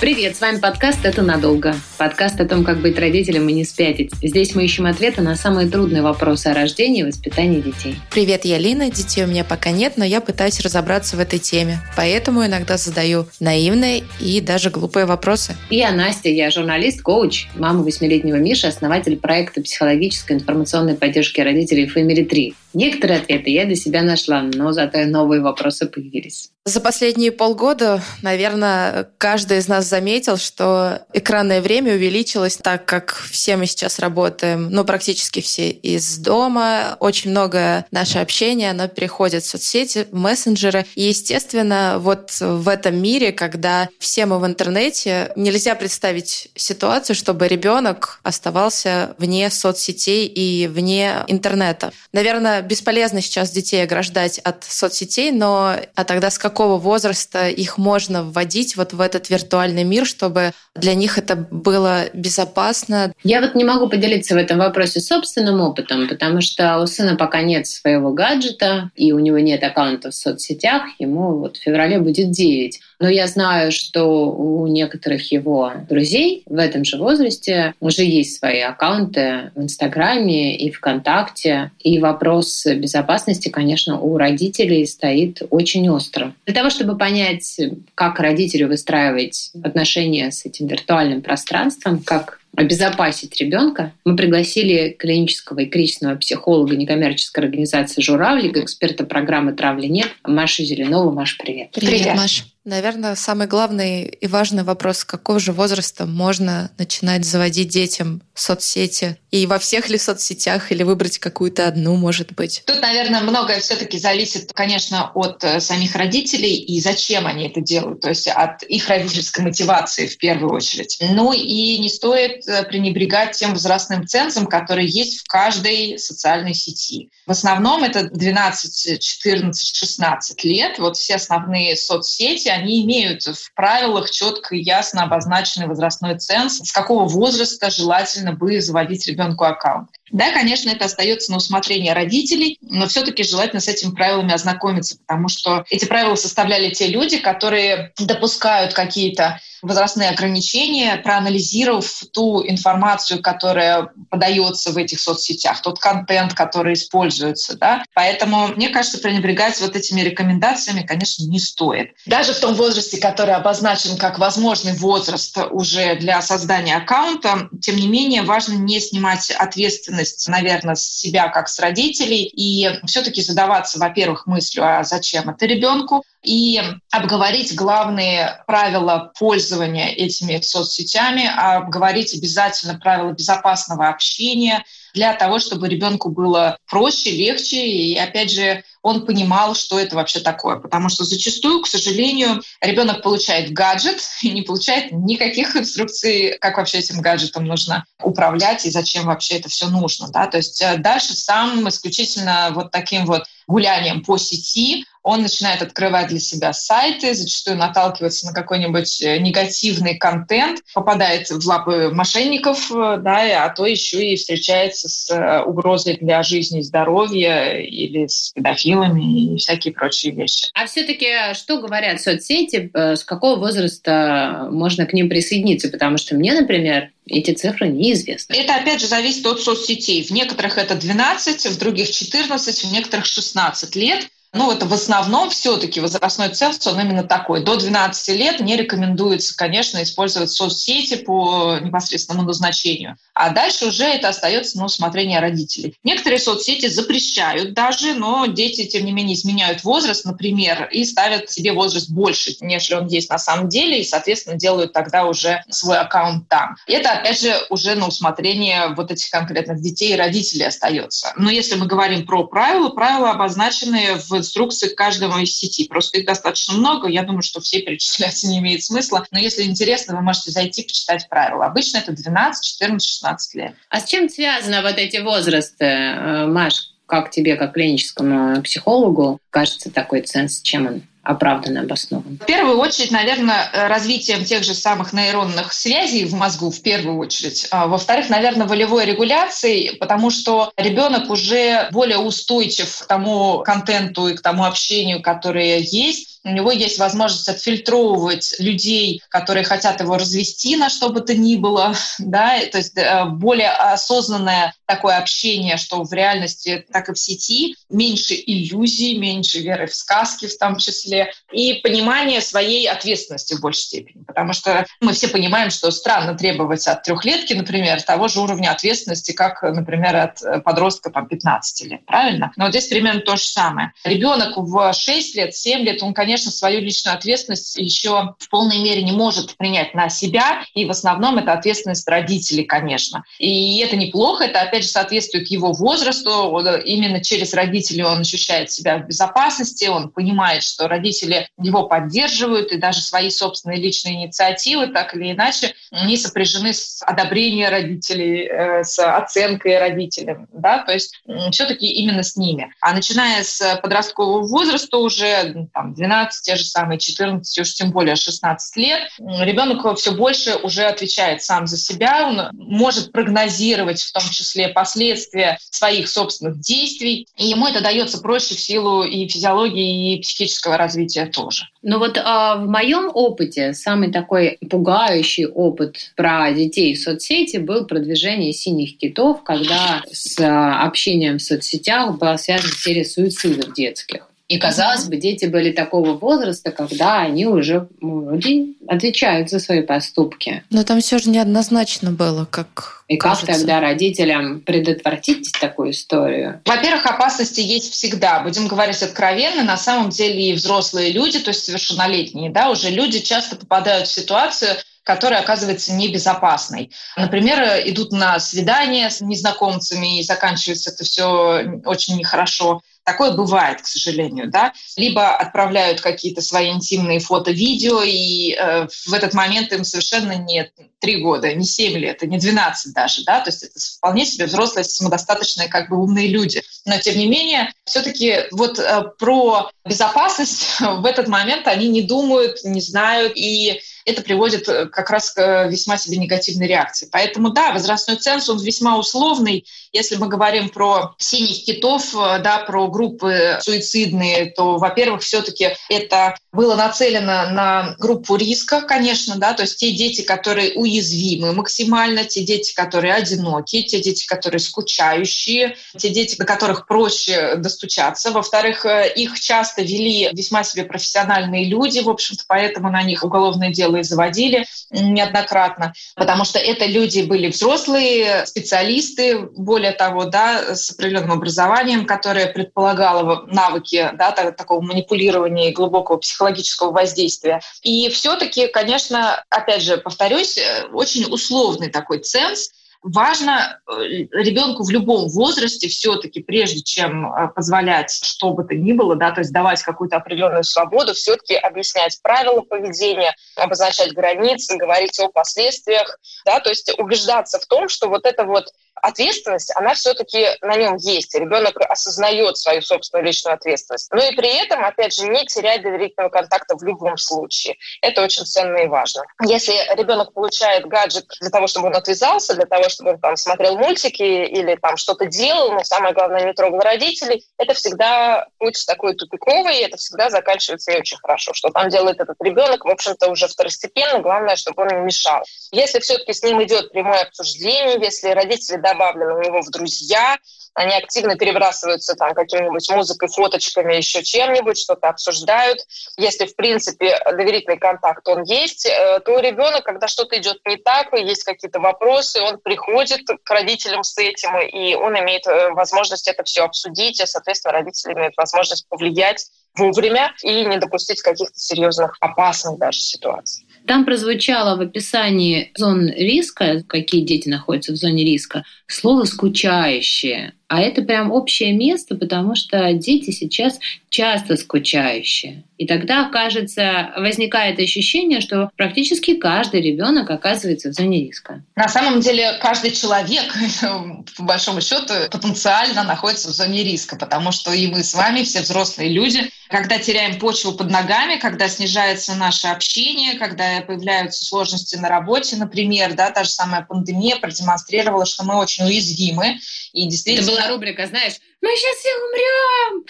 Привет, 0.00 0.36
с 0.36 0.40
вами 0.40 0.58
подкаст 0.58 1.04
«Это 1.04 1.22
надолго». 1.22 1.74
Подкаст 1.98 2.40
о 2.40 2.44
том, 2.44 2.62
как 2.62 2.80
быть 2.80 2.96
родителем 2.96 3.48
и 3.48 3.52
не 3.52 3.64
спятить. 3.64 4.12
Здесь 4.22 4.54
мы 4.54 4.64
ищем 4.64 4.86
ответы 4.86 5.20
на 5.20 5.34
самые 5.34 5.68
трудные 5.68 6.00
вопросы 6.00 6.46
о 6.46 6.54
рождении 6.54 7.00
и 7.00 7.04
воспитании 7.04 7.60
детей. 7.60 7.96
Привет, 8.12 8.44
я 8.44 8.56
Лина. 8.56 8.88
Детей 8.88 9.24
у 9.24 9.26
меня 9.26 9.42
пока 9.42 9.72
нет, 9.72 9.94
но 9.96 10.04
я 10.04 10.20
пытаюсь 10.20 10.60
разобраться 10.60 11.16
в 11.16 11.20
этой 11.20 11.40
теме. 11.40 11.80
Поэтому 11.96 12.46
иногда 12.46 12.76
задаю 12.76 13.26
наивные 13.40 14.04
и 14.20 14.40
даже 14.40 14.70
глупые 14.70 15.06
вопросы. 15.06 15.56
Я 15.70 15.90
Настя, 15.90 16.28
я 16.28 16.52
журналист, 16.52 17.02
коуч, 17.02 17.48
мама 17.56 17.82
восьмилетнего 17.82 18.36
Миши, 18.36 18.68
основатель 18.68 19.16
проекта 19.16 19.60
психологической 19.60 20.36
информационной 20.36 20.94
поддержки 20.94 21.40
родителей 21.40 21.90
Family 21.92 22.24
3. 22.24 22.54
Некоторые 22.74 23.20
ответы 23.20 23.50
я 23.50 23.64
для 23.64 23.74
себя 23.74 24.02
нашла, 24.02 24.42
но 24.42 24.72
зато 24.72 25.00
и 25.00 25.06
новые 25.06 25.40
вопросы 25.40 25.86
появились. 25.86 26.50
За 26.64 26.82
последние 26.82 27.32
полгода, 27.32 28.02
наверное, 28.20 29.08
каждый 29.16 29.58
из 29.58 29.68
нас 29.68 29.86
заметил, 29.86 30.36
что 30.36 31.00
экранное 31.14 31.62
время 31.62 31.87
увеличилось, 31.92 32.56
так 32.56 32.84
как 32.84 33.14
все 33.30 33.56
мы 33.56 33.66
сейчас 33.66 33.98
работаем, 33.98 34.70
ну, 34.70 34.84
практически 34.84 35.40
все 35.40 35.70
из 35.70 36.18
дома. 36.18 36.96
Очень 37.00 37.30
многое 37.30 37.86
наше 37.90 38.18
общение, 38.18 38.70
оно 38.70 38.88
переходит 38.88 39.44
в 39.44 39.48
соцсети, 39.48 40.06
в 40.10 40.16
мессенджеры. 40.16 40.86
И, 40.94 41.02
естественно, 41.04 41.96
вот 41.98 42.36
в 42.40 42.68
этом 42.68 43.00
мире, 43.00 43.32
когда 43.32 43.88
все 43.98 44.26
мы 44.26 44.38
в 44.38 44.46
интернете, 44.46 45.32
нельзя 45.36 45.74
представить 45.74 46.48
ситуацию, 46.54 47.14
чтобы 47.16 47.48
ребенок 47.48 48.20
оставался 48.22 49.14
вне 49.18 49.50
соцсетей 49.50 50.26
и 50.26 50.66
вне 50.66 51.24
интернета. 51.26 51.92
Наверное, 52.12 52.62
бесполезно 52.62 53.20
сейчас 53.20 53.50
детей 53.50 53.82
ограждать 53.82 54.38
от 54.38 54.64
соцсетей, 54.64 55.30
но 55.30 55.76
а 55.94 56.04
тогда 56.04 56.30
с 56.30 56.38
какого 56.38 56.78
возраста 56.78 57.48
их 57.48 57.78
можно 57.78 58.22
вводить 58.22 58.76
вот 58.76 58.92
в 58.92 59.00
этот 59.00 59.30
виртуальный 59.30 59.84
мир, 59.84 60.06
чтобы 60.06 60.52
для 60.74 60.94
них 60.94 61.18
это 61.18 61.36
было 61.36 61.77
безопасно? 62.14 63.12
Я 63.22 63.40
вот 63.40 63.54
не 63.54 63.64
могу 63.64 63.88
поделиться 63.88 64.34
в 64.34 64.38
этом 64.38 64.58
вопросе 64.58 65.00
собственным 65.00 65.60
опытом, 65.60 66.08
потому 66.08 66.40
что 66.40 66.78
у 66.78 66.86
сына 66.86 67.16
пока 67.16 67.42
нет 67.42 67.66
своего 67.66 68.12
гаджета, 68.12 68.90
и 68.94 69.12
у 69.12 69.18
него 69.18 69.38
нет 69.38 69.62
аккаунта 69.62 70.10
в 70.10 70.14
соцсетях, 70.14 70.82
ему 70.98 71.38
вот 71.38 71.56
в 71.56 71.62
феврале 71.62 71.98
будет 71.98 72.30
9. 72.30 72.80
Но 73.00 73.08
я 73.08 73.26
знаю, 73.26 73.70
что 73.70 74.30
у 74.30 74.66
некоторых 74.66 75.30
его 75.30 75.72
друзей 75.88 76.42
в 76.46 76.58
этом 76.58 76.84
же 76.84 76.96
возрасте 76.96 77.74
уже 77.80 78.02
есть 78.02 78.38
свои 78.38 78.60
аккаунты 78.60 79.52
в 79.54 79.62
Инстаграме 79.62 80.56
и 80.56 80.70
ВКонтакте. 80.70 81.70
И 81.78 81.98
вопрос 82.00 82.66
безопасности, 82.66 83.48
конечно, 83.48 84.00
у 84.00 84.16
родителей 84.18 84.86
стоит 84.86 85.42
очень 85.50 85.88
остро. 85.88 86.34
Для 86.44 86.54
того, 86.54 86.70
чтобы 86.70 86.98
понять, 86.98 87.60
как 87.94 88.18
родителю 88.18 88.68
выстраивать 88.68 89.52
отношения 89.62 90.30
с 90.32 90.44
этим 90.44 90.66
виртуальным 90.66 91.22
пространством, 91.22 92.00
как 92.04 92.40
обезопасить 92.56 93.40
ребенка, 93.40 93.92
мы 94.04 94.16
пригласили 94.16 94.96
клинического 94.98 95.60
и 95.60 95.66
кризисного 95.66 96.16
психолога 96.16 96.74
некоммерческой 96.74 97.44
организации 97.44 98.02
«Журавлик», 98.02 98.56
эксперта 98.56 99.04
программы 99.04 99.52
«Травли 99.52 99.86
нет» 99.86 100.08
Машу 100.24 100.64
Зеленову. 100.64 101.12
Маш, 101.12 101.38
привет. 101.38 101.70
Привет, 101.72 101.90
привет. 101.90 102.16
Маш. 102.16 102.46
Наверное, 102.68 103.14
самый 103.14 103.46
главный 103.46 104.04
и 104.04 104.26
важный 104.26 104.62
вопрос, 104.62 105.02
какого 105.02 105.40
же 105.40 105.54
возраста 105.54 106.04
можно 106.04 106.70
начинать 106.76 107.24
заводить 107.24 107.68
детям 107.68 108.20
соцсети? 108.34 109.16
И 109.30 109.46
во 109.46 109.58
всех 109.58 109.88
ли 109.88 109.96
соцсетях 109.96 110.70
или 110.70 110.82
выбрать 110.82 111.18
какую-то 111.18 111.66
одну, 111.66 111.96
может 111.96 112.32
быть? 112.32 112.62
Тут, 112.66 112.82
наверное, 112.82 113.22
многое 113.22 113.60
все 113.60 113.74
таки 113.74 113.98
зависит, 113.98 114.52
конечно, 114.52 115.10
от 115.14 115.42
э, 115.44 115.60
самих 115.60 115.96
родителей 115.96 116.56
и 116.56 116.78
зачем 116.80 117.26
они 117.26 117.48
это 117.48 117.62
делают, 117.62 118.02
то 118.02 118.10
есть 118.10 118.28
от 118.28 118.62
их 118.64 118.86
родительской 118.88 119.44
мотивации 119.44 120.06
в 120.06 120.18
первую 120.18 120.52
очередь. 120.52 120.98
Ну 121.00 121.32
и 121.32 121.78
не 121.78 121.88
стоит 121.88 122.46
э, 122.46 122.64
пренебрегать 122.64 123.32
тем 123.32 123.52
возрастным 123.52 124.06
цензом, 124.06 124.46
который 124.46 124.86
есть 124.86 125.20
в 125.20 125.24
каждой 125.26 125.98
социальной 125.98 126.52
сети. 126.52 127.08
В 127.26 127.30
основном 127.30 127.82
это 127.82 128.10
12, 128.10 129.00
14, 129.00 129.74
16 129.74 130.44
лет. 130.44 130.78
Вот 130.78 130.98
все 130.98 131.14
основные 131.14 131.74
соцсети, 131.74 132.48
они 132.58 132.84
имеют 132.84 133.22
в 133.22 133.54
правилах 133.54 134.10
четко 134.10 134.54
и 134.54 134.62
ясно 134.62 135.02
обозначенный 135.02 135.66
возрастной 135.66 136.18
ценз, 136.18 136.58
с 136.58 136.72
какого 136.72 137.08
возраста 137.08 137.70
желательно 137.70 138.32
бы 138.32 138.60
заводить 138.60 139.06
ребенку 139.06 139.44
аккаунт. 139.44 139.88
Да, 140.10 140.32
конечно, 140.32 140.70
это 140.70 140.86
остается 140.86 141.30
на 141.30 141.36
усмотрение 141.36 141.92
родителей, 141.92 142.58
но 142.62 142.86
все-таки 142.86 143.22
желательно 143.22 143.60
с 143.60 143.68
этими 143.68 143.94
правилами 143.94 144.32
ознакомиться, 144.32 144.98
потому 144.98 145.28
что 145.28 145.64
эти 145.70 145.84
правила 145.84 146.14
составляли 146.14 146.70
те 146.70 146.86
люди, 146.86 147.18
которые 147.18 147.92
допускают 147.98 148.72
какие-то 148.72 149.40
возрастные 149.62 150.10
ограничения, 150.10 150.96
проанализировав 150.96 152.02
ту 152.12 152.42
информацию, 152.46 153.22
которая 153.22 153.90
подается 154.10 154.72
в 154.72 154.76
этих 154.76 155.00
соцсетях, 155.00 155.62
тот 155.62 155.78
контент, 155.78 156.34
который 156.34 156.74
используется. 156.74 157.56
Да? 157.56 157.84
Поэтому, 157.94 158.48
мне 158.48 158.68
кажется, 158.68 158.98
пренебрегать 158.98 159.60
вот 159.60 159.76
этими 159.76 160.00
рекомендациями, 160.00 160.82
конечно, 160.82 161.24
не 161.24 161.38
стоит. 161.38 161.92
Даже 162.06 162.32
в 162.32 162.40
том 162.40 162.54
возрасте, 162.54 162.98
который 162.98 163.34
обозначен 163.34 163.96
как 163.96 164.18
возможный 164.18 164.72
возраст 164.74 165.36
уже 165.50 165.96
для 165.96 166.22
создания 166.22 166.76
аккаунта, 166.76 167.48
тем 167.60 167.76
не 167.76 167.88
менее, 167.88 168.22
важно 168.22 168.54
не 168.54 168.80
снимать 168.80 169.30
ответственность, 169.30 170.28
наверное, 170.28 170.74
с 170.74 170.84
себя 170.84 171.28
как 171.28 171.48
с 171.48 171.58
родителей 171.58 172.24
и 172.24 172.68
все-таки 172.86 173.22
задаваться, 173.22 173.78
во-первых, 173.78 174.26
мыслью, 174.26 174.64
а 174.64 174.84
зачем 174.84 175.30
это 175.30 175.46
ребенку, 175.46 176.04
и 176.22 176.60
обговорить 176.90 177.54
главные 177.54 178.42
правила 178.46 179.12
пользования 179.48 179.88
этими 179.88 180.40
соцсетями, 180.40 181.26
обговорить 181.26 182.14
обязательно 182.14 182.78
правила 182.78 183.12
безопасного 183.12 183.88
общения 183.88 184.64
для 184.94 185.14
того, 185.14 185.38
чтобы 185.38 185.68
ребенку 185.68 186.10
было 186.10 186.58
проще, 186.68 187.10
легче, 187.10 187.66
и 187.66 187.96
опять 187.96 188.32
же 188.32 188.64
он 188.82 189.06
понимал, 189.06 189.54
что 189.54 189.78
это 189.78 189.96
вообще 189.96 190.20
такое. 190.20 190.56
Потому 190.56 190.88
что 190.88 191.04
зачастую, 191.04 191.62
к 191.62 191.66
сожалению, 191.66 192.42
ребенок 192.60 193.02
получает 193.02 193.52
гаджет 193.52 194.00
и 194.22 194.30
не 194.30 194.42
получает 194.42 194.92
никаких 194.92 195.56
инструкций, 195.56 196.36
как 196.40 196.56
вообще 196.56 196.78
этим 196.78 197.00
гаджетом 197.00 197.44
нужно 197.44 197.84
управлять 198.02 198.66
и 198.66 198.70
зачем 198.70 199.06
вообще 199.06 199.36
это 199.36 199.48
все 199.48 199.68
нужно. 199.68 200.08
Да? 200.10 200.26
То 200.26 200.38
есть 200.38 200.60
э, 200.62 200.76
дальше 200.78 201.14
сам 201.14 201.68
исключительно 201.68 202.50
вот 202.54 202.70
таким 202.70 203.06
вот 203.06 203.24
гулянием 203.46 204.04
по 204.04 204.18
сети 204.18 204.84
он 205.08 205.22
начинает 205.22 205.62
открывать 205.62 206.08
для 206.08 206.20
себя 206.20 206.52
сайты, 206.52 207.14
зачастую 207.14 207.56
наталкивается 207.56 208.26
на 208.26 208.34
какой-нибудь 208.34 209.00
э, 209.00 209.16
негативный 209.16 209.96
контент, 209.96 210.60
попадает 210.74 211.30
в 211.30 211.46
лапы 211.46 211.88
мошенников, 211.90 212.70
э, 212.70 212.98
да, 212.98 213.44
а 213.46 213.48
то 213.48 213.64
еще 213.64 214.06
и 214.06 214.16
встречается 214.16 214.90
с 214.90 215.10
э, 215.10 215.42
угрозой 215.44 215.96
для 215.96 216.22
жизни 216.22 216.60
и 216.60 216.62
здоровья 216.62 217.58
или 217.58 218.06
с 218.06 218.32
педофилами 218.34 219.32
и 219.32 219.36
всякие 219.38 219.72
прочие 219.72 220.12
вещи. 220.12 220.48
А 220.52 220.66
все-таки 220.66 221.32
что 221.32 221.58
говорят 221.58 222.02
соцсети, 222.02 222.70
с 222.74 223.02
какого 223.02 223.38
возраста 223.38 224.48
можно 224.50 224.84
к 224.84 224.92
ним 224.92 225.08
присоединиться? 225.08 225.70
Потому 225.70 225.96
что 225.96 226.16
мне, 226.16 226.34
например, 226.38 226.90
эти 227.06 227.30
цифры 227.30 227.68
неизвестны. 227.68 228.34
Это 228.34 228.56
опять 228.56 228.82
же 228.82 228.86
зависит 228.86 229.24
от 229.24 229.40
соцсетей. 229.40 230.04
В 230.04 230.10
некоторых 230.10 230.58
это 230.58 230.74
12, 230.74 231.46
в 231.46 231.58
других 231.58 231.90
14, 231.90 232.64
в 232.64 232.72
некоторых 232.72 233.06
16 233.06 233.74
лет. 233.76 234.08
Ну, 234.34 234.52
это 234.52 234.66
в 234.66 234.72
основном 234.72 235.30
все-таки 235.30 235.80
возрастной 235.80 236.28
ценз, 236.28 236.66
он 236.66 236.78
именно 236.80 237.02
такой. 237.02 237.42
До 237.42 237.56
12 237.56 238.08
лет 238.16 238.40
не 238.40 238.56
рекомендуется, 238.56 239.34
конечно, 239.36 239.82
использовать 239.82 240.30
соцсети 240.30 240.96
по 240.96 241.58
непосредственному 241.60 242.26
назначению. 242.26 242.96
А 243.14 243.30
дальше 243.30 243.66
уже 243.66 243.84
это 243.84 244.08
остается 244.08 244.58
на 244.58 244.66
усмотрение 244.66 245.20
родителей. 245.20 245.74
Некоторые 245.82 246.18
соцсети 246.18 246.66
запрещают 246.66 247.54
даже, 247.54 247.94
но 247.94 248.26
дети, 248.26 248.66
тем 248.66 248.84
не 248.84 248.92
менее, 248.92 249.16
изменяют 249.16 249.64
возраст, 249.64 250.04
например, 250.04 250.68
и 250.70 250.84
ставят 250.84 251.30
себе 251.30 251.52
возраст 251.52 251.90
больше, 251.90 252.34
нежели 252.40 252.76
он 252.76 252.86
есть 252.88 253.08
на 253.10 253.18
самом 253.18 253.48
деле, 253.48 253.80
и, 253.80 253.84
соответственно, 253.84 254.36
делают 254.36 254.72
тогда 254.72 255.06
уже 255.06 255.42
свой 255.48 255.78
аккаунт 255.78 256.28
там. 256.28 256.56
И 256.66 256.72
это, 256.72 256.92
опять 256.92 257.20
же, 257.20 257.34
уже 257.48 257.74
на 257.76 257.88
усмотрение 257.88 258.74
вот 258.76 258.90
этих 258.90 259.10
конкретных 259.10 259.62
детей 259.62 259.94
и 259.94 259.96
родителей 259.96 260.46
остается. 260.46 261.12
Но 261.16 261.30
если 261.30 261.54
мы 261.54 261.66
говорим 261.66 262.06
про 262.06 262.26
правила, 262.26 262.68
правила 262.68 263.10
обозначены 263.10 263.94
в 264.08 264.17
инструкции 264.18 264.68
к 264.68 264.76
каждому 264.76 265.18
из 265.18 265.36
сети. 265.36 265.66
Просто 265.66 265.98
их 265.98 266.06
достаточно 266.06 266.54
много, 266.54 266.88
я 266.88 267.02
думаю, 267.02 267.22
что 267.22 267.40
все 267.40 267.60
перечислять 267.60 268.22
не 268.24 268.38
имеет 268.38 268.64
смысла. 268.64 269.06
Но 269.10 269.18
если 269.18 269.42
интересно, 269.44 269.96
вы 269.96 270.02
можете 270.02 270.30
зайти 270.30 270.62
почитать 270.62 271.08
правила. 271.08 271.46
Обычно 271.46 271.78
это 271.78 271.92
12, 271.92 272.44
14, 272.44 272.88
16 272.88 273.34
лет. 273.34 273.54
А 273.70 273.80
с 273.80 273.84
чем 273.84 274.08
связаны 274.08 274.62
вот 274.62 274.76
эти 274.76 274.98
возрасты, 274.98 275.64
э, 275.64 276.26
Маш? 276.26 276.72
Как 276.86 277.10
тебе, 277.10 277.36
как 277.36 277.52
клиническому 277.52 278.40
психологу, 278.42 279.20
кажется 279.28 279.70
такой 279.70 280.00
ценз, 280.00 280.40
чем 280.40 280.66
он 280.66 280.82
оправданно 281.08 281.62
обоснован? 281.62 282.18
В 282.20 282.26
первую 282.26 282.58
очередь, 282.58 282.90
наверное, 282.90 283.50
развитием 283.68 284.24
тех 284.24 284.44
же 284.44 284.54
самых 284.54 284.92
нейронных 284.92 285.54
связей 285.54 286.04
в 286.04 286.12
мозгу, 286.12 286.50
в 286.50 286.60
первую 286.60 286.98
очередь. 286.98 287.46
А, 287.50 287.66
во-вторых, 287.66 288.10
наверное, 288.10 288.46
волевой 288.46 288.84
регуляцией, 288.84 289.76
потому 289.76 290.10
что 290.10 290.52
ребенок 290.58 291.08
уже 291.08 291.68
более 291.72 291.98
устойчив 291.98 292.82
к 292.82 292.86
тому 292.86 293.38
контенту 293.38 294.08
и 294.08 294.14
к 294.14 294.20
тому 294.20 294.44
общению, 294.44 295.00
которое 295.00 295.60
есть 295.60 296.18
у 296.24 296.30
него 296.30 296.50
есть 296.50 296.78
возможность 296.78 297.28
отфильтровывать 297.28 298.34
людей, 298.38 299.00
которые 299.08 299.44
хотят 299.44 299.80
его 299.80 299.96
развести 299.96 300.56
на 300.56 300.68
что 300.68 300.90
бы 300.90 301.00
то 301.00 301.14
ни 301.14 301.36
было, 301.36 301.74
да, 301.98 302.38
то 302.50 302.58
есть 302.58 302.76
э, 302.76 303.06
более 303.06 303.50
осознанное 303.50 304.52
такое 304.68 304.98
общение, 304.98 305.56
что 305.56 305.82
в 305.82 305.92
реальности, 305.92 306.64
так 306.70 306.90
и 306.90 306.92
в 306.92 306.98
сети, 306.98 307.56
меньше 307.70 308.14
иллюзий, 308.14 308.98
меньше 308.98 309.40
веры 309.40 309.66
в 309.66 309.74
сказки 309.74 310.26
в 310.26 310.38
том 310.38 310.58
числе, 310.58 311.10
и 311.32 311.54
понимание 311.54 312.20
своей 312.20 312.68
ответственности 312.68 313.34
в 313.34 313.40
большей 313.40 313.62
степени. 313.62 314.04
Потому 314.04 314.34
что 314.34 314.66
мы 314.80 314.92
все 314.92 315.08
понимаем, 315.08 315.50
что 315.50 315.70
странно 315.70 316.14
требовать 316.14 316.66
от 316.66 316.82
трехлетки, 316.82 317.32
например, 317.32 317.80
того 317.82 318.08
же 318.08 318.20
уровня 318.20 318.50
ответственности, 318.50 319.12
как, 319.12 319.42
например, 319.42 319.96
от 319.96 320.44
подростка 320.44 320.90
там, 320.90 321.08
15 321.08 321.66
лет, 321.66 321.86
правильно? 321.86 322.32
Но 322.36 322.44
вот 322.44 322.50
здесь 322.50 322.68
примерно 322.68 323.00
то 323.00 323.16
же 323.16 323.24
самое. 323.24 323.72
Ребенок 323.84 324.36
в 324.36 324.72
6 324.74 325.14
лет, 325.16 325.34
7 325.34 325.60
лет, 325.60 325.82
он, 325.82 325.94
конечно, 325.94 326.30
свою 326.30 326.60
личную 326.60 326.94
ответственность 326.94 327.56
еще 327.56 328.14
в 328.18 328.28
полной 328.28 328.58
мере 328.58 328.82
не 328.82 328.92
может 328.92 329.36
принять 329.38 329.74
на 329.74 329.88
себя, 329.88 330.44
и 330.52 330.66
в 330.66 330.70
основном 330.70 331.16
это 331.16 331.32
ответственность 331.32 331.88
родителей, 331.88 332.44
конечно. 332.44 333.04
И 333.18 333.58
это 333.60 333.76
неплохо, 333.76 334.24
это, 334.24 334.42
опять 334.42 334.57
же, 334.64 334.70
соответствует 334.70 335.28
его 335.28 335.52
возрасту. 335.52 336.38
Именно 336.64 337.02
через 337.02 337.34
родителей 337.34 337.84
он 337.84 338.00
ощущает 338.00 338.50
себя 338.50 338.78
в 338.78 338.86
безопасности, 338.86 339.66
он 339.66 339.90
понимает, 339.90 340.42
что 340.42 340.68
родители 340.68 341.28
его 341.40 341.64
поддерживают, 341.64 342.52
и 342.52 342.58
даже 342.58 342.80
свои 342.80 343.10
собственные 343.10 343.60
личные 343.60 343.94
инициативы, 343.94 344.68
так 344.68 344.94
или 344.94 345.12
иначе, 345.12 345.54
не 345.84 345.96
сопряжены 345.96 346.52
с 346.52 346.82
одобрением 346.82 347.50
родителей, 347.50 348.26
э, 348.26 348.64
с 348.64 348.78
оценкой 348.78 349.58
родителей. 349.58 350.16
Да? 350.32 350.58
То 350.64 350.72
есть 350.72 351.00
все-таки 351.30 351.66
именно 351.66 352.02
с 352.02 352.16
ними. 352.16 352.52
А 352.60 352.72
начиная 352.72 353.22
с 353.22 353.58
подросткового 353.62 354.26
возраста 354.26 354.78
уже 354.78 355.48
там, 355.52 355.74
12 355.74 355.98
12, 355.98 356.22
те 356.24 356.36
же 356.36 356.44
самые 356.44 356.78
14, 356.78 357.38
уж 357.38 357.54
тем 357.54 357.70
более 357.70 357.96
16 357.96 358.56
лет, 358.56 358.88
ребенок 358.98 359.78
все 359.78 359.92
больше 359.92 360.36
уже 360.36 360.64
отвечает 360.64 361.22
сам 361.22 361.46
за 361.46 361.56
себя, 361.56 362.08
он 362.08 362.30
может 362.32 362.92
прогнозировать 362.92 363.82
в 363.82 363.92
том 363.92 364.02
числе 364.10 364.47
последствия 364.48 365.38
своих 365.40 365.88
собственных 365.88 366.40
действий, 366.40 367.06
и 367.16 367.26
ему 367.26 367.46
это 367.46 367.60
дается 367.60 367.98
проще 367.98 368.34
в 368.34 368.40
силу 368.40 368.82
и 368.82 369.08
физиологии, 369.08 369.94
и 369.94 370.00
психического 370.00 370.56
развития 370.56 371.06
тоже. 371.06 371.44
Ну 371.62 371.78
вот 371.78 371.98
а 372.02 372.36
в 372.36 372.48
моем 372.48 372.90
опыте 372.92 373.52
самый 373.52 373.90
такой 373.90 374.38
пугающий 374.50 375.26
опыт 375.26 375.92
про 375.96 376.32
детей 376.32 376.74
в 376.74 376.80
соцсети 376.80 377.38
был 377.38 377.66
продвижение 377.66 378.32
синих 378.32 378.78
китов, 378.78 379.22
когда 379.24 379.82
с 379.90 380.18
а, 380.20 380.62
общением 380.66 381.18
в 381.18 381.22
соцсетях 381.22 381.98
была 381.98 382.16
связана 382.18 382.52
серия 382.52 382.84
суицидов 382.84 383.54
детских. 383.54 384.08
И, 384.28 384.36
казалось 384.36 384.84
бы, 384.84 384.96
дети 384.96 385.24
были 385.24 385.52
такого 385.52 385.94
возраста, 385.94 386.50
когда 386.50 387.00
они 387.00 387.24
уже 387.26 387.68
вроде 387.80 388.48
отвечают 388.66 389.30
за 389.30 389.38
свои 389.38 389.62
поступки. 389.62 390.44
Но 390.50 390.64
там 390.64 390.80
все 390.80 390.98
же 390.98 391.08
неоднозначно 391.08 391.92
было, 391.92 392.26
как 392.26 392.84
И 392.88 392.98
кажется. 392.98 393.24
как 393.24 393.36
тогда 393.36 393.60
родителям 393.60 394.42
предотвратить 394.42 395.32
такую 395.40 395.70
историю? 395.70 396.42
Во-первых, 396.44 396.84
опасности 396.84 397.40
есть 397.40 397.72
всегда. 397.72 398.20
Будем 398.20 398.48
говорить 398.48 398.82
откровенно, 398.82 399.44
на 399.44 399.56
самом 399.56 399.88
деле 399.88 400.30
и 400.30 400.34
взрослые 400.34 400.92
люди, 400.92 401.18
то 401.20 401.30
есть 401.30 401.44
совершеннолетние, 401.44 402.30
да, 402.30 402.50
уже 402.50 402.68
люди 402.68 403.00
часто 403.00 403.34
попадают 403.34 403.88
в 403.88 403.92
ситуацию, 403.92 404.56
которая 404.88 405.20
оказывается 405.20 405.74
небезопасной. 405.74 406.70
Например, 406.96 407.62
идут 407.66 407.92
на 407.92 408.18
свидание 408.18 408.88
с 408.88 409.02
незнакомцами 409.02 410.00
и 410.00 410.02
заканчивается 410.02 410.70
это 410.70 410.84
все 410.84 411.44
очень 411.64 411.98
нехорошо. 411.98 412.62
Такое 412.88 413.10
бывает, 413.10 413.60
к 413.60 413.66
сожалению, 413.66 414.30
да. 414.30 414.54
Либо 414.78 415.14
отправляют 415.14 415.82
какие-то 415.82 416.22
свои 416.22 416.48
интимные 416.48 417.00
фото, 417.00 417.32
видео, 417.32 417.82
и 417.84 418.32
э, 418.32 418.66
в 418.86 418.94
этот 418.94 419.12
момент 419.12 419.52
им 419.52 419.62
совершенно 419.62 420.12
нет 420.12 420.52
три 420.78 421.02
года, 421.02 421.34
не 421.34 421.44
семь 421.44 421.76
лет, 421.76 422.02
и 422.02 422.06
не 422.06 422.18
12 422.18 422.72
даже, 422.72 423.04
да, 423.04 423.20
то 423.20 423.28
есть 423.28 423.42
это 423.42 423.60
вполне 423.76 424.06
себе 424.06 424.24
взрослые, 424.24 424.64
самодостаточные, 424.64 425.48
как 425.48 425.68
бы 425.68 425.76
умные 425.76 426.08
люди. 426.08 426.42
Но, 426.64 426.78
тем 426.78 426.96
не 426.96 427.08
менее, 427.08 427.52
все-таки 427.66 428.24
вот 428.30 428.58
э, 428.58 428.84
про 428.98 429.50
безопасность 429.66 430.58
в 430.60 430.86
этот 430.86 431.08
момент 431.08 431.46
они 431.46 431.68
не 431.68 431.82
думают, 431.82 432.42
не 432.42 432.62
знают, 432.62 433.12
и 433.16 433.60
это 433.88 434.02
приводит 434.02 434.48
э, 434.48 434.66
как 434.66 434.90
раз 434.90 435.10
к 435.10 435.18
э, 435.18 435.48
весьма 435.50 435.78
себе 435.78 435.96
негативной 435.96 436.46
реакции. 436.46 436.88
Поэтому, 436.92 437.30
да, 437.30 437.52
возрастной 437.52 437.96
ценз, 437.96 438.28
он 438.28 438.38
весьма 438.40 438.78
условный. 438.78 439.46
Если 439.72 439.96
мы 439.96 440.08
говорим 440.08 440.48
про 440.48 440.94
синих 440.98 441.44
китов, 441.44 441.94
э, 441.94 442.20
да, 442.22 442.38
про 442.38 442.68
группы 442.68 443.38
суицидные, 443.40 444.26
то, 444.30 444.56
во-первых, 444.56 445.02
все-таки 445.02 445.50
это 445.68 446.16
было 446.32 446.54
нацелено 446.54 447.30
на 447.30 447.76
группу 447.78 448.16
риска, 448.16 448.60
конечно, 448.62 449.16
да, 449.16 449.32
то 449.32 449.42
есть 449.42 449.58
те 449.58 449.72
дети, 449.72 450.02
которые 450.02 450.54
уязвимы 450.54 451.32
максимально, 451.32 452.04
те 452.04 452.22
дети, 452.22 452.54
которые 452.54 452.94
одиноки, 452.94 453.62
те 453.62 453.80
дети, 453.80 454.06
которые 454.06 454.38
скучающие, 454.38 455.56
те 455.76 455.88
дети, 455.88 456.16
до 456.16 456.24
которых 456.24 456.66
проще 456.66 457.36
достучаться. 457.36 458.10
Во-вторых, 458.10 458.64
их 458.64 459.18
часто 459.20 459.62
вели 459.62 460.10
весьма 460.12 460.44
себе 460.44 460.64
профессиональные 460.64 461.44
люди, 461.44 461.80
в 461.80 461.88
общем-то, 461.88 462.24
поэтому 462.26 462.70
на 462.70 462.82
них 462.82 463.02
уголовное 463.04 463.50
дело 463.50 463.76
и 463.76 463.82
заводили 463.82 464.46
неоднократно, 464.70 465.72
потому 465.96 466.24
что 466.24 466.38
это 466.38 466.66
люди 466.66 467.02
были 467.02 467.28
взрослые, 467.28 468.26
специалисты, 468.26 469.18
более 469.18 469.57
того, 469.72 470.04
да, 470.04 470.54
с 470.54 470.70
определенным 470.70 471.12
образованием, 471.12 471.86
которое 471.86 472.32
предполагало 472.32 473.26
навыки 473.26 473.90
да, 473.94 474.12
такого 474.12 474.60
манипулирования 474.60 475.50
и 475.50 475.52
глубокого 475.52 475.98
психологического 475.98 476.70
воздействия. 476.70 477.40
И 477.62 477.88
все-таки, 477.90 478.48
конечно, 478.48 479.24
опять 479.30 479.62
же, 479.62 479.76
повторюсь, 479.76 480.38
э, 480.38 480.66
очень 480.72 481.04
условный 481.12 481.70
такой 481.70 481.98
ценз, 481.98 482.50
Важно 482.82 483.60
э, 483.66 483.72
ребенку 484.12 484.62
в 484.62 484.70
любом 484.70 485.08
возрасте 485.08 485.68
все-таки, 485.68 486.22
прежде 486.22 486.60
чем 486.62 487.12
э, 487.12 487.28
позволять 487.28 487.90
что 487.90 488.30
бы 488.30 488.44
то 488.44 488.54
ни 488.54 488.72
было, 488.72 488.94
да, 488.94 489.10
то 489.10 489.20
есть 489.20 489.32
давать 489.32 489.62
какую-то 489.62 489.96
определенную 489.96 490.44
свободу, 490.44 490.94
все-таки 490.94 491.34
объяснять 491.34 492.00
правила 492.02 492.40
поведения, 492.42 493.14
обозначать 493.36 493.92
границы, 493.94 494.56
говорить 494.56 494.98
о 495.00 495.08
последствиях, 495.08 495.98
да, 496.24 496.38
то 496.38 496.50
есть 496.50 496.72
убеждаться 496.78 497.40
в 497.40 497.46
том, 497.46 497.68
что 497.68 497.88
вот 497.88 498.06
это 498.06 498.24
вот 498.24 498.46
ответственность, 498.82 499.52
она 499.56 499.74
все-таки 499.74 500.26
на 500.42 500.56
нем 500.56 500.76
есть. 500.76 501.14
Ребенок 501.14 501.56
осознает 501.60 502.36
свою 502.36 502.62
собственную 502.62 503.06
личную 503.06 503.34
ответственность. 503.34 503.90
Но 503.92 504.02
и 504.02 504.14
при 504.14 504.28
этом, 504.28 504.64
опять 504.64 504.94
же, 504.94 505.08
не 505.08 505.24
терять 505.26 505.62
доверительного 505.62 506.10
контакта 506.10 506.56
в 506.56 506.62
любом 506.62 506.96
случае. 506.96 507.56
Это 507.82 508.02
очень 508.02 508.24
ценно 508.24 508.58
и 508.58 508.66
важно. 508.66 509.02
Если 509.24 509.52
ребенок 509.76 510.12
получает 510.12 510.66
гаджет 510.66 511.06
для 511.20 511.30
того, 511.30 511.46
чтобы 511.46 511.68
он 511.68 511.76
отвязался, 511.76 512.34
для 512.34 512.46
того, 512.46 512.67
чтобы 512.68 512.92
он 512.92 512.98
там 512.98 513.16
смотрел 513.16 513.56
мультики 513.56 514.02
или 514.02 514.56
там 514.56 514.76
что-то 514.76 515.06
делал, 515.06 515.52
но 515.52 515.64
самое 515.64 515.94
главное, 515.94 516.24
не 516.24 516.32
трогал 516.32 516.60
родителей, 516.60 517.24
это 517.38 517.54
всегда 517.54 518.26
путь 518.38 518.64
такой 518.66 518.94
тупиковый, 518.94 519.58
и 519.58 519.62
это 519.62 519.76
всегда 519.76 520.10
заканчивается 520.10 520.72
не 520.72 520.78
очень 520.78 520.98
хорошо. 520.98 521.32
Что 521.34 521.50
там 521.50 521.68
делает 521.68 522.00
этот 522.00 522.16
ребенок, 522.20 522.64
в 522.64 522.68
общем-то, 522.68 523.10
уже 523.10 523.28
второстепенно. 523.28 524.00
Главное, 524.00 524.36
чтобы 524.36 524.62
он 524.62 524.68
не 524.68 524.86
мешал. 524.86 525.22
Если 525.50 525.80
все-таки 525.80 526.12
с 526.12 526.22
ним 526.22 526.42
идет 526.42 526.70
прямое 526.72 527.02
обсуждение, 527.02 527.78
если 527.80 528.10
родители 528.10 528.56
добавлены 528.56 529.14
у 529.14 529.22
него 529.22 529.40
в 529.40 529.50
друзья, 529.50 530.18
они 530.58 530.74
активно 530.74 531.16
перебрасываются 531.16 531.94
там 531.94 532.14
какими-нибудь 532.14 532.68
музыкой, 532.70 533.08
фоточками, 533.08 533.74
еще 533.74 534.02
чем-нибудь, 534.02 534.58
что-то 534.58 534.88
обсуждают. 534.88 535.60
Если, 535.96 536.26
в 536.26 536.34
принципе, 536.34 536.98
доверительный 537.04 537.58
контакт 537.58 538.06
он 538.08 538.24
есть, 538.24 538.66
э, 538.66 538.98
то 539.04 539.20
ребенок, 539.20 539.64
когда 539.64 539.86
что-то 539.86 540.18
идет 540.18 540.38
не 540.46 540.56
так, 540.56 540.92
есть 540.94 541.22
какие-то 541.22 541.60
вопросы, 541.60 542.20
он 542.20 542.38
приходит 542.38 543.02
к 543.06 543.30
родителям 543.30 543.84
с 543.84 543.96
этим, 543.98 544.36
и 544.40 544.74
он 544.74 544.98
имеет 544.98 545.28
э, 545.28 545.50
возможность 545.50 546.08
это 546.08 546.24
все 546.24 546.42
обсудить, 546.42 547.00
и, 547.00 547.06
соответственно, 547.06 547.52
родители 547.52 547.92
имеют 547.92 548.16
возможность 548.16 548.68
повлиять 548.68 549.26
вовремя 549.54 550.12
и 550.22 550.44
не 550.44 550.56
допустить 550.56 551.02
каких-то 551.02 551.38
серьезных 551.38 551.96
опасных 552.00 552.58
даже 552.58 552.80
ситуаций. 552.80 553.47
Там 553.68 553.84
прозвучало 553.84 554.56
в 554.56 554.62
описании 554.62 555.52
зон 555.54 555.90
риска, 555.90 556.62
какие 556.66 557.02
дети 557.02 557.28
находятся 557.28 557.72
в 557.72 557.76
зоне 557.76 558.02
риска, 558.02 558.42
слово 558.66 559.04
«скучающие». 559.04 560.32
А 560.48 560.62
это 560.62 560.80
прям 560.80 561.12
общее 561.12 561.52
место, 561.52 561.94
потому 561.94 562.34
что 562.34 562.72
дети 562.72 563.10
сейчас 563.10 563.58
часто 563.90 564.38
скучающие. 564.38 565.44
И 565.58 565.66
тогда, 565.66 566.08
кажется, 566.08 566.94
возникает 566.96 567.60
ощущение, 567.60 568.22
что 568.22 568.50
практически 568.56 569.16
каждый 569.16 569.60
ребенок 569.60 570.08
оказывается 570.08 570.70
в 570.70 570.72
зоне 570.72 571.04
риска. 571.04 571.42
На 571.54 571.68
самом 571.68 572.00
деле 572.00 572.38
каждый 572.40 572.70
человек, 572.70 573.30
по 574.16 574.22
большому 574.22 574.62
счету, 574.62 574.94
потенциально 575.10 575.84
находится 575.84 576.28
в 576.28 576.32
зоне 576.32 576.64
риска, 576.64 576.96
потому 576.96 577.30
что 577.32 577.52
и 577.52 577.66
мы 577.66 577.82
с 577.82 577.92
вами, 577.92 578.22
все 578.22 578.40
взрослые 578.40 578.88
люди, 578.88 579.30
когда 579.48 579.78
теряем 579.78 580.18
почву 580.18 580.52
под 580.52 580.70
ногами, 580.70 581.16
когда 581.16 581.48
снижается 581.48 582.14
наше 582.14 582.48
общение, 582.48 583.18
когда 583.18 583.60
появляются 583.62 584.24
сложности 584.24 584.76
на 584.76 584.88
работе, 584.88 585.36
например, 585.36 585.94
да, 585.94 586.10
та 586.10 586.24
же 586.24 586.30
самая 586.30 586.62
пандемия 586.62 587.16
продемонстрировала, 587.16 588.06
что 588.06 588.24
мы 588.24 588.36
очень 588.36 588.64
уязвимы. 588.64 589.38
И 589.72 589.88
действительно... 589.88 590.30
Это 590.30 590.40
была 590.40 590.48
рубрика, 590.48 590.86
знаешь, 590.86 591.14
мы 591.40 591.50
сейчас 591.50 591.76
все 591.76 591.94
умрем. 591.94 592.84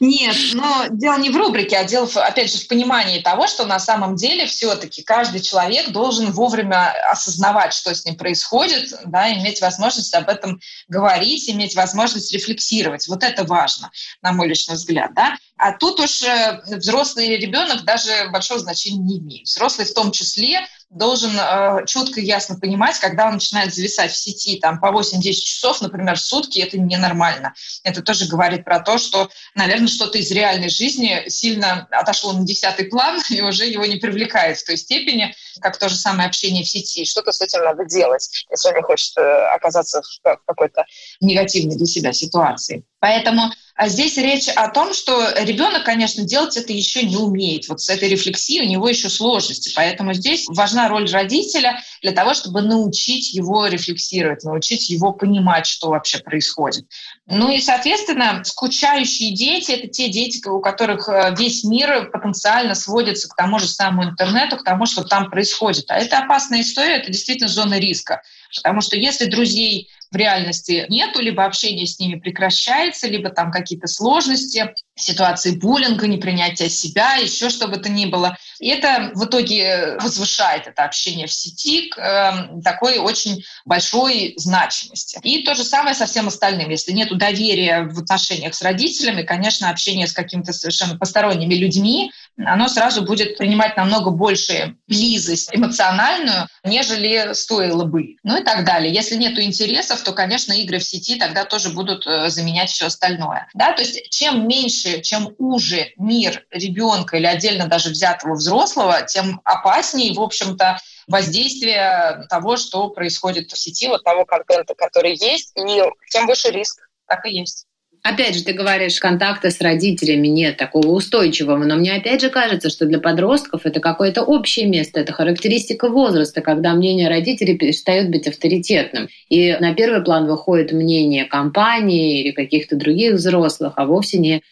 Нет, 0.00 0.36
но 0.54 0.86
дело 0.90 1.18
не 1.18 1.30
в 1.30 1.36
рубрике, 1.36 1.76
а 1.76 1.84
дело, 1.84 2.08
опять 2.16 2.52
же, 2.52 2.58
в 2.58 2.68
понимании 2.68 3.20
того, 3.20 3.46
что 3.46 3.64
на 3.64 3.78
самом 3.78 4.16
деле 4.16 4.46
все-таки 4.46 5.02
каждый 5.02 5.40
человек 5.40 5.90
должен 5.90 6.32
вовремя 6.32 6.92
осознавать, 7.10 7.74
что 7.74 7.94
с 7.94 8.04
ним 8.04 8.16
происходит, 8.16 8.92
да, 9.06 9.32
иметь 9.34 9.60
возможность 9.60 10.14
об 10.14 10.28
этом 10.28 10.60
говорить, 10.88 11.48
иметь 11.48 11.74
возможность 11.74 12.32
рефлексировать. 12.32 13.06
Вот 13.08 13.22
это 13.22 13.44
важно, 13.44 13.90
на 14.22 14.32
мой 14.32 14.48
личный 14.48 14.74
взгляд. 14.74 15.14
Да? 15.14 15.36
А 15.56 15.72
тут 15.72 16.00
уж 16.00 16.22
э, 16.22 16.62
взрослый 16.66 17.26
или 17.26 17.46
ребенок 17.46 17.84
даже 17.84 18.28
большого 18.32 18.58
значения 18.58 18.98
не 18.98 19.18
имеет. 19.18 19.46
Взрослый 19.46 19.86
в 19.86 19.94
том 19.94 20.10
числе 20.10 20.66
должен 20.90 21.30
э, 21.38 21.86
четко 21.86 22.20
и 22.20 22.24
ясно 22.24 22.58
понимать, 22.58 22.98
когда 22.98 23.28
он 23.28 23.34
начинает 23.34 23.72
зависать 23.72 24.10
в 24.10 24.16
сети 24.16 24.58
там, 24.60 24.80
по 24.80 24.86
8-10 24.86 25.20
часов, 25.32 25.80
например, 25.80 26.16
в 26.16 26.20
сутки, 26.20 26.58
это 26.58 26.78
ненормально. 26.78 27.54
Это 27.84 28.02
тоже 28.02 28.26
говорит 28.26 28.64
про 28.64 28.80
то, 28.80 28.98
что, 28.98 29.30
наверное, 29.54 29.88
что-то 29.88 30.18
из 30.18 30.30
реальной 30.32 30.70
жизни 30.70 31.22
сильно 31.28 31.86
отошло 31.90 32.32
на 32.32 32.44
десятый 32.44 32.86
план 32.86 33.20
и 33.30 33.40
уже 33.40 33.66
его 33.66 33.84
не 33.86 33.96
привлекает 33.96 34.58
в 34.58 34.66
той 34.66 34.76
степени, 34.76 35.34
как 35.60 35.78
то 35.78 35.88
же 35.88 35.96
самое 35.96 36.28
общение 36.28 36.64
в 36.64 36.68
сети. 36.68 37.04
Что-то 37.04 37.32
с 37.32 37.40
этим 37.40 37.62
надо 37.64 37.84
делать, 37.84 38.28
если 38.50 38.68
он 38.68 38.76
не 38.76 38.82
хочет 38.82 39.16
э, 39.16 39.22
оказаться 39.54 40.02
в 40.02 40.38
какой-то 40.46 40.84
негативной 41.20 41.76
для 41.76 41.86
себя 41.86 42.12
ситуации. 42.12 42.84
Поэтому 43.00 43.50
а 43.76 43.88
здесь 43.88 44.16
речь 44.16 44.48
о 44.48 44.68
том, 44.68 44.94
что 44.94 45.34
ребенок, 45.42 45.82
конечно, 45.82 46.22
делать 46.22 46.56
это 46.56 46.72
еще 46.72 47.02
не 47.02 47.16
умеет. 47.16 47.68
Вот 47.68 47.80
с 47.80 47.88
этой 47.88 48.08
рефлексией 48.08 48.64
у 48.64 48.70
него 48.70 48.88
еще 48.88 49.08
сложности. 49.08 49.72
Поэтому 49.74 50.14
здесь 50.14 50.44
важна 50.46 50.88
роль 50.88 51.10
родителя 51.10 51.80
для 52.00 52.12
того, 52.12 52.34
чтобы 52.34 52.62
научить 52.62 53.34
его 53.34 53.66
рефлексировать, 53.66 54.44
научить 54.44 54.90
его 54.90 55.12
понимать, 55.12 55.66
что 55.66 55.88
вообще 55.88 56.18
происходит. 56.18 56.84
Ну 57.26 57.50
и, 57.50 57.60
соответственно, 57.60 58.42
скучающие 58.44 59.34
дети— 59.34 59.72
это 59.72 59.88
те 59.88 60.08
дети, 60.08 60.46
у 60.46 60.60
которых 60.60 61.08
э, 61.08 61.34
весь 61.36 61.64
мир 61.64 62.10
потенциально 62.12 62.76
сводится 62.76 63.28
к 63.28 63.34
тому 63.34 63.58
же 63.58 63.66
самому 63.66 64.10
интернету, 64.10 64.56
к 64.56 64.64
тому, 64.64 64.86
что 64.86 65.02
там 65.02 65.30
происходит. 65.30 65.43
А 65.90 65.98
это 65.98 66.18
опасная 66.18 66.62
история, 66.62 66.96
это 66.96 67.10
действительно 67.10 67.48
зона 67.48 67.78
риска. 67.78 68.22
Потому 68.54 68.80
что 68.80 68.96
если 68.96 69.26
друзей 69.26 69.88
в 70.14 70.16
реальности 70.16 70.86
нету, 70.88 71.20
либо 71.20 71.44
общение 71.44 71.86
с 71.86 71.98
ними 71.98 72.18
прекращается, 72.18 73.08
либо 73.08 73.30
там 73.30 73.50
какие-то 73.50 73.88
сложности, 73.88 74.72
ситуации 74.94 75.56
буллинга, 75.56 76.06
непринятия 76.06 76.68
себя, 76.68 77.16
еще 77.16 77.50
что 77.50 77.66
бы 77.66 77.78
то 77.78 77.88
ни 77.88 78.06
было. 78.06 78.38
И 78.60 78.68
это 78.68 79.10
в 79.14 79.24
итоге 79.24 79.96
возвышает 80.00 80.68
это 80.68 80.84
общение 80.84 81.26
в 81.26 81.32
сети 81.32 81.88
к 81.88 81.98
э, 81.98 82.60
такой 82.62 82.98
очень 82.98 83.42
большой 83.64 84.34
значимости. 84.36 85.18
И 85.24 85.42
то 85.42 85.54
же 85.54 85.64
самое 85.64 85.96
со 85.96 86.06
всем 86.06 86.28
остальным. 86.28 86.70
Если 86.70 86.92
нет 86.92 87.16
доверия 87.18 87.82
в 87.82 87.98
отношениях 87.98 88.54
с 88.54 88.62
родителями, 88.62 89.22
конечно, 89.22 89.68
общение 89.68 90.06
с 90.06 90.12
какими-то 90.12 90.52
совершенно 90.52 90.96
посторонними 90.96 91.54
людьми, 91.54 92.12
оно 92.38 92.68
сразу 92.68 93.02
будет 93.02 93.38
принимать 93.38 93.76
намного 93.76 94.10
больше 94.10 94.76
близость 94.88 95.50
эмоциональную, 95.54 96.48
нежели 96.64 97.32
стоило 97.32 97.84
бы. 97.84 98.16
Ну 98.22 98.40
и 98.40 98.44
так 98.44 98.64
далее. 98.64 98.92
Если 98.92 99.16
нет 99.16 99.38
интересов, 99.38 100.02
то, 100.02 100.12
конечно, 100.12 100.52
игры 100.52 100.78
в 100.78 100.84
сети 100.84 101.16
тогда 101.16 101.44
тоже 101.44 101.70
будут 101.70 102.06
э, 102.06 102.28
заменять 102.30 102.70
все 102.70 102.86
остальное. 102.86 103.48
Да? 103.54 103.72
То 103.72 103.82
есть 103.82 104.10
чем 104.10 104.48
меньше, 104.48 105.00
чем 105.00 105.34
уже 105.38 105.92
мир 105.96 106.44
ребенка 106.50 107.16
или 107.16 107.26
отдельно 107.26 107.66
даже 107.66 107.90
взятого 107.90 108.34
взрослого, 108.34 109.02
тем 109.02 109.40
опаснее, 109.44 110.14
в 110.14 110.20
общем-то, 110.20 110.78
воздействие 111.06 112.26
того, 112.30 112.56
что 112.56 112.88
происходит 112.88 113.52
в 113.52 113.58
сети, 113.58 113.88
вот 113.88 114.02
того 114.04 114.24
контента, 114.24 114.74
который 114.74 115.16
есть, 115.16 115.52
и 115.56 115.82
тем 116.10 116.26
выше 116.26 116.50
риск. 116.50 116.80
Так 117.06 117.26
и 117.26 117.38
есть. 117.38 117.66
Опять 118.04 118.34
же, 118.34 118.44
ты 118.44 118.52
говоришь, 118.52 119.00
контакта 119.00 119.50
с 119.50 119.62
родителями 119.62 120.28
нет 120.28 120.58
такого 120.58 120.88
устойчивого, 120.88 121.64
но 121.64 121.76
мне 121.76 121.94
опять 121.94 122.20
же 122.20 122.28
кажется, 122.28 122.68
что 122.68 122.84
для 122.84 122.98
подростков 122.98 123.64
это 123.64 123.80
какое-то 123.80 124.22
общее 124.22 124.66
место, 124.66 125.00
это 125.00 125.14
характеристика 125.14 125.88
возраста, 125.88 126.42
когда 126.42 126.74
мнение 126.74 127.08
родителей 127.08 127.56
перестает 127.56 128.10
быть 128.10 128.28
авторитетным. 128.28 129.08
И 129.30 129.56
на 129.58 129.74
первый 129.74 130.04
план 130.04 130.26
выходит 130.26 130.72
мнение 130.72 131.24
компании 131.24 132.20
или 132.20 132.32
каких-то 132.32 132.76
других 132.76 133.14
взрослых, 133.14 133.72
а 133.76 133.86
вовсе 133.86 134.18
не 134.18 134.42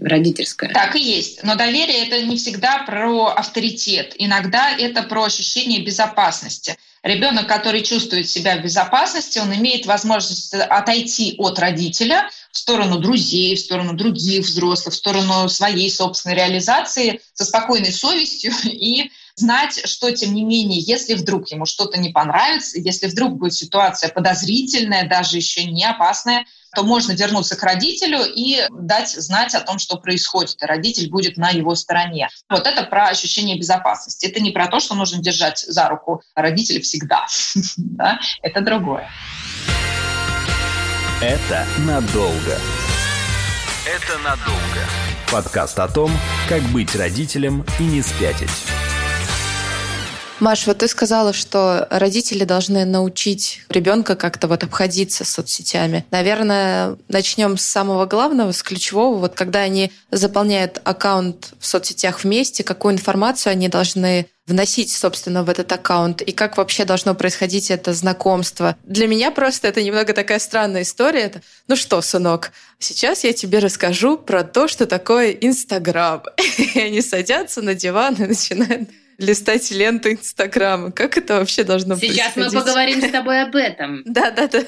родительское. 0.00 0.70
Так 0.70 0.96
и 0.96 1.00
есть. 1.00 1.44
Но 1.44 1.54
доверие 1.54 2.04
это 2.04 2.20
не 2.22 2.36
всегда 2.36 2.82
про 2.84 3.26
авторитет. 3.28 4.14
Иногда 4.18 4.76
это 4.76 5.04
про 5.04 5.22
ощущение 5.22 5.84
безопасности. 5.84 6.76
Ребенок, 7.02 7.46
который 7.46 7.82
чувствует 7.82 8.28
себя 8.28 8.56
в 8.56 8.62
безопасности, 8.62 9.38
он 9.38 9.54
имеет 9.54 9.86
возможность 9.86 10.52
отойти 10.52 11.34
от 11.38 11.58
родителя 11.58 12.28
в 12.50 12.58
сторону 12.58 12.98
друзей, 12.98 13.54
в 13.54 13.60
сторону 13.60 13.94
других 13.94 14.44
взрослых, 14.44 14.94
в 14.94 14.98
сторону 14.98 15.48
своей 15.48 15.90
собственной 15.90 16.34
реализации 16.34 17.20
со 17.34 17.44
спокойной 17.44 17.92
совестью 17.92 18.52
и 18.64 19.10
знать, 19.38 19.80
что, 19.86 20.10
тем 20.10 20.34
не 20.34 20.44
менее, 20.44 20.80
если 20.80 21.14
вдруг 21.14 21.48
ему 21.50 21.64
что-то 21.64 21.98
не 21.98 22.10
понравится, 22.10 22.78
если 22.78 23.06
вдруг 23.06 23.38
будет 23.38 23.54
ситуация 23.54 24.10
подозрительная, 24.10 25.08
даже 25.08 25.36
еще 25.36 25.64
не 25.64 25.84
опасная, 25.84 26.44
то 26.74 26.82
можно 26.82 27.12
вернуться 27.12 27.56
к 27.56 27.62
родителю 27.62 28.20
и 28.24 28.66
дать 28.70 29.10
знать 29.10 29.54
о 29.54 29.60
том, 29.60 29.78
что 29.78 29.96
происходит, 29.96 30.62
и 30.62 30.66
родитель 30.66 31.10
будет 31.10 31.36
на 31.36 31.50
его 31.50 31.74
стороне. 31.74 32.28
Вот 32.48 32.66
это 32.66 32.82
про 32.82 33.08
ощущение 33.08 33.58
безопасности. 33.58 34.26
Это 34.26 34.40
не 34.40 34.50
про 34.50 34.68
то, 34.68 34.80
что 34.80 34.94
нужно 34.94 35.22
держать 35.22 35.60
за 35.60 35.88
руку 35.88 36.22
родителя 36.34 36.80
всегда. 36.80 37.26
Это 38.42 38.60
другое. 38.60 39.08
Это 41.20 41.66
надолго. 41.78 42.58
Это 43.86 44.18
надолго. 44.18 45.08
Подкаст 45.32 45.78
о 45.78 45.88
том, 45.88 46.10
как 46.48 46.62
быть 46.64 46.94
родителем 46.94 47.64
и 47.80 47.82
не 47.82 48.02
спятить. 48.02 48.50
Маш, 50.40 50.66
вот 50.66 50.78
ты 50.78 50.88
сказала, 50.88 51.32
что 51.32 51.88
родители 51.90 52.44
должны 52.44 52.84
научить 52.84 53.62
ребенка 53.68 54.14
как-то 54.14 54.46
вот 54.46 54.62
обходиться 54.62 55.24
соцсетями. 55.24 56.04
Наверное, 56.12 56.96
начнем 57.08 57.56
с 57.56 57.64
самого 57.64 58.06
главного, 58.06 58.52
с 58.52 58.62
ключевого. 58.62 59.18
Вот 59.18 59.34
когда 59.34 59.60
они 59.60 59.90
заполняют 60.12 60.80
аккаунт 60.84 61.54
в 61.58 61.66
соцсетях 61.66 62.22
вместе, 62.22 62.62
какую 62.62 62.94
информацию 62.94 63.50
они 63.50 63.68
должны 63.68 64.28
вносить, 64.46 64.92
собственно, 64.92 65.42
в 65.42 65.50
этот 65.50 65.70
аккаунт 65.72 66.22
и 66.22 66.32
как 66.32 66.56
вообще 66.56 66.84
должно 66.84 67.14
происходить 67.14 67.70
это 67.70 67.92
знакомство. 67.92 68.76
Для 68.84 69.06
меня 69.06 69.30
просто 69.30 69.68
это 69.68 69.82
немного 69.82 70.14
такая 70.14 70.38
странная 70.38 70.82
история. 70.82 71.22
Это, 71.22 71.42
ну 71.66 71.76
что, 71.76 72.00
сынок, 72.00 72.52
сейчас 72.78 73.24
я 73.24 73.32
тебе 73.32 73.58
расскажу 73.58 74.16
про 74.16 74.44
то, 74.44 74.68
что 74.68 74.86
такое 74.86 75.32
Инстаграм. 75.32 76.22
И 76.74 76.80
они 76.80 77.02
садятся 77.02 77.60
на 77.60 77.74
диван 77.74 78.14
и 78.14 78.26
начинают 78.26 78.88
листать 79.18 79.70
ленту 79.70 80.12
Инстаграма. 80.12 80.92
Как 80.92 81.18
это 81.18 81.38
вообще 81.38 81.64
должно 81.64 81.96
быть? 81.96 82.12
Сейчас 82.12 82.36
мы 82.36 82.50
поговорим 82.50 83.02
с 83.02 83.10
тобой 83.10 83.42
об 83.42 83.54
этом. 83.54 84.02
Да, 84.18 84.30
да, 84.30 84.48
да. 84.48 84.64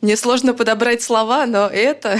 Мне 0.00 0.16
сложно 0.16 0.54
подобрать 0.54 1.02
слова, 1.02 1.46
но 1.46 1.66
это... 1.66 2.18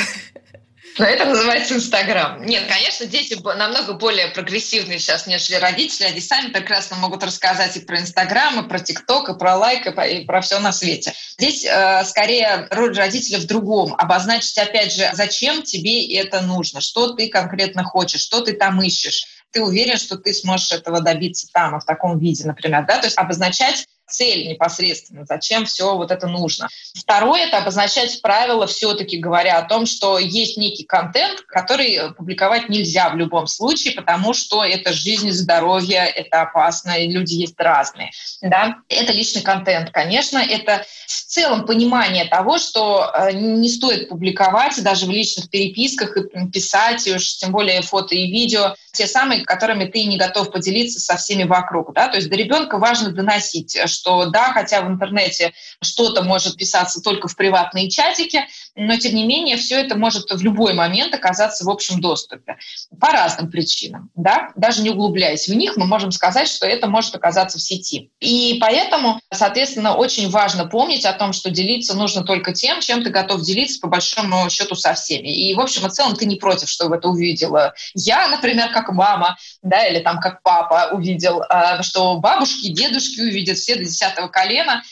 Но 0.97 1.05
это 1.05 1.25
называется 1.25 1.75
Инстаграм. 1.75 2.45
Нет, 2.45 2.65
конечно, 2.69 3.07
дети 3.07 3.37
намного 3.43 3.95
более 3.95 4.29
прогрессивные 4.29 5.01
сейчас, 5.01 5.27
нежели 5.27 5.57
родители. 5.57 6.07
Они 6.07 6.21
сами 6.21 6.51
прекрасно 6.51 6.97
могут 6.97 7.25
рассказать 7.25 7.77
и 7.77 7.81
про 7.81 7.99
Инстаграм, 7.99 8.65
и 8.65 8.69
про 8.69 8.79
ТикТок, 8.79 9.29
и 9.29 9.39
про 9.39 9.57
лайк, 9.57 9.87
и 9.87 9.91
про, 9.91 10.07
и 10.07 10.25
про 10.25 10.41
все 10.41 10.61
на 10.61 10.73
свете. 10.73 11.13
Здесь 11.37 11.65
э, 11.65 12.05
скорее 12.05 12.69
роль 12.71 12.97
родителя 12.97 13.41
в 13.41 13.47
другом. 13.47 13.95
Обозначить, 13.99 14.57
опять 14.57 14.95
же, 14.95 15.11
зачем 15.15 15.63
тебе 15.63 16.15
это 16.17 16.43
нужно, 16.43 16.81
что 16.81 17.13
ты 17.13 17.29
конкретно 17.29 17.83
хочешь, 17.83 18.21
что 18.21 18.41
ты 18.41 18.53
там 18.53 18.81
ищешь 18.81 19.34
ты 19.55 19.63
уверен, 19.63 19.97
что 19.97 20.19
ты 20.19 20.35
сможешь 20.35 20.73
этого 20.73 21.01
добиться 21.01 21.49
там, 21.53 21.79
в 21.79 21.85
таком 21.85 22.19
виде, 22.19 22.45
например, 22.45 22.85
да, 22.87 22.99
то 22.99 23.07
есть 23.07 23.17
обозначать 23.17 23.87
цель 24.07 24.49
непосредственно, 24.49 25.25
зачем 25.25 25.65
все 25.65 25.97
вот 25.97 26.11
это 26.11 26.27
нужно. 26.27 26.69
Второе– 26.95 27.47
это 27.49 27.59
обозначать 27.59 28.21
правила, 28.23 28.67
все-таки 28.67 29.19
говоря 29.19 29.59
о 29.59 29.69
том, 29.69 29.87
что 29.87 30.19
есть 30.19 30.57
некий 30.57 30.85
контент, 30.85 31.41
который 31.43 32.15
публиковать 32.15 32.69
нельзя 32.69 33.11
в 33.11 33.17
любом 33.17 33.47
случае, 33.47 33.95
потому 33.95 34.35
что 34.35 34.65
это 34.65 34.93
жизнь, 34.93 35.31
здоровье, 35.31 36.05
это 36.07 36.43
опасно, 36.43 36.93
и 36.93 37.11
люди 37.11 37.35
есть 37.35 37.59
разные. 37.59 38.11
Да? 38.43 38.77
Это 38.89 39.13
личный 39.13 39.43
контент, 39.43 39.91
конечно, 39.91 40.39
это 40.39 40.85
в 41.07 41.25
целом 41.27 41.67
понимание 41.67 42.25
того, 42.27 42.59
что 42.59 43.11
э, 43.13 43.33
не 43.33 43.69
стоит 43.69 44.09
публиковать 44.09 44.83
даже 44.83 45.07
в 45.07 45.11
личных 45.11 45.51
переписках 45.51 46.17
и 46.17 46.51
писать, 46.51 47.07
и 47.07 47.15
уж 47.15 47.37
тем 47.37 47.53
более 47.53 47.83
фото 47.83 48.15
и 48.15 48.31
видео, 48.31 48.75
те 48.93 49.07
самые, 49.07 49.45
которыми 49.45 49.87
ты 49.87 50.05
не 50.05 50.17
готов 50.17 50.51
поделиться 50.51 51.01
со 51.01 51.17
всеми 51.17 51.45
вокруг. 51.45 51.93
Да? 51.93 52.09
То 52.09 52.17
есть 52.17 52.31
до 52.31 52.37
ребенка 52.37 52.79
важно 52.79 53.11
доносить, 53.11 53.77
что 53.95 54.27
да, 54.27 54.53
хотя 54.53 54.83
в 54.83 54.89
интернете 54.89 55.53
что-то 55.83 56.23
может 56.23 56.57
писаться 56.57 57.01
только 57.01 57.29
в 57.29 57.37
приватные 57.37 57.89
чатики, 57.89 58.47
но 58.77 58.97
тем 58.97 59.15
не 59.15 59.27
менее 59.27 59.57
все 59.57 59.81
это 59.81 59.97
может 59.97 60.31
в 60.31 60.41
любой 60.43 60.75
момент 60.75 61.15
оказаться 61.15 61.65
в 61.65 61.71
общем 61.71 62.01
доступе 62.01 62.57
по 63.01 63.09
разным 63.09 63.51
причинам. 63.51 64.11
Да? 64.15 64.51
Даже 64.55 64.83
не 64.83 64.91
углубляясь 64.91 65.49
в 65.49 65.55
них, 65.55 65.77
мы 65.77 65.87
можем 65.87 66.13
сказать, 66.13 66.49
что 66.49 66.67
это 66.67 66.87
может 66.89 67.15
оказаться 67.15 67.59
в 67.59 67.63
сети. 67.63 68.11
И 68.21 68.59
поэтому, 68.61 69.21
соответственно, 69.33 69.95
очень 69.95 70.31
важно 70.31 70.67
помнить 70.67 71.05
о 71.05 71.13
том, 71.13 71.33
что 71.33 71.51
делиться 71.51 71.97
нужно 71.97 72.23
только 72.23 72.53
тем, 72.53 72.81
чем 72.81 73.03
ты 73.03 73.11
готов 73.11 73.43
делиться 73.43 73.81
по 73.81 73.89
большому 73.89 74.49
счету 74.51 74.75
со 74.75 74.95
всеми. 74.95 75.29
И 75.29 75.55
в 75.55 75.61
общем 75.61 75.87
и 75.87 75.91
целом 75.91 76.15
ты 76.15 76.27
не 76.27 76.37
против, 76.37 76.69
чтобы 76.69 76.97
это 76.97 77.09
увидела 77.09 77.75
я, 77.95 78.29
например, 78.29 78.71
как 78.73 78.85
как 78.85 78.95
мама, 78.95 79.37
да, 79.63 79.87
или 79.87 80.01
там 80.01 80.21
как 80.21 80.43
папа 80.43 80.91
увидел, 80.93 81.43
а, 81.49 81.83
что 81.83 82.17
бабушки, 82.19 82.69
дедушки 82.69 83.21
увидят 83.21 83.57
все 83.59 83.77
до 83.77 83.85
десятого 83.85 84.29
колена, 84.29 84.83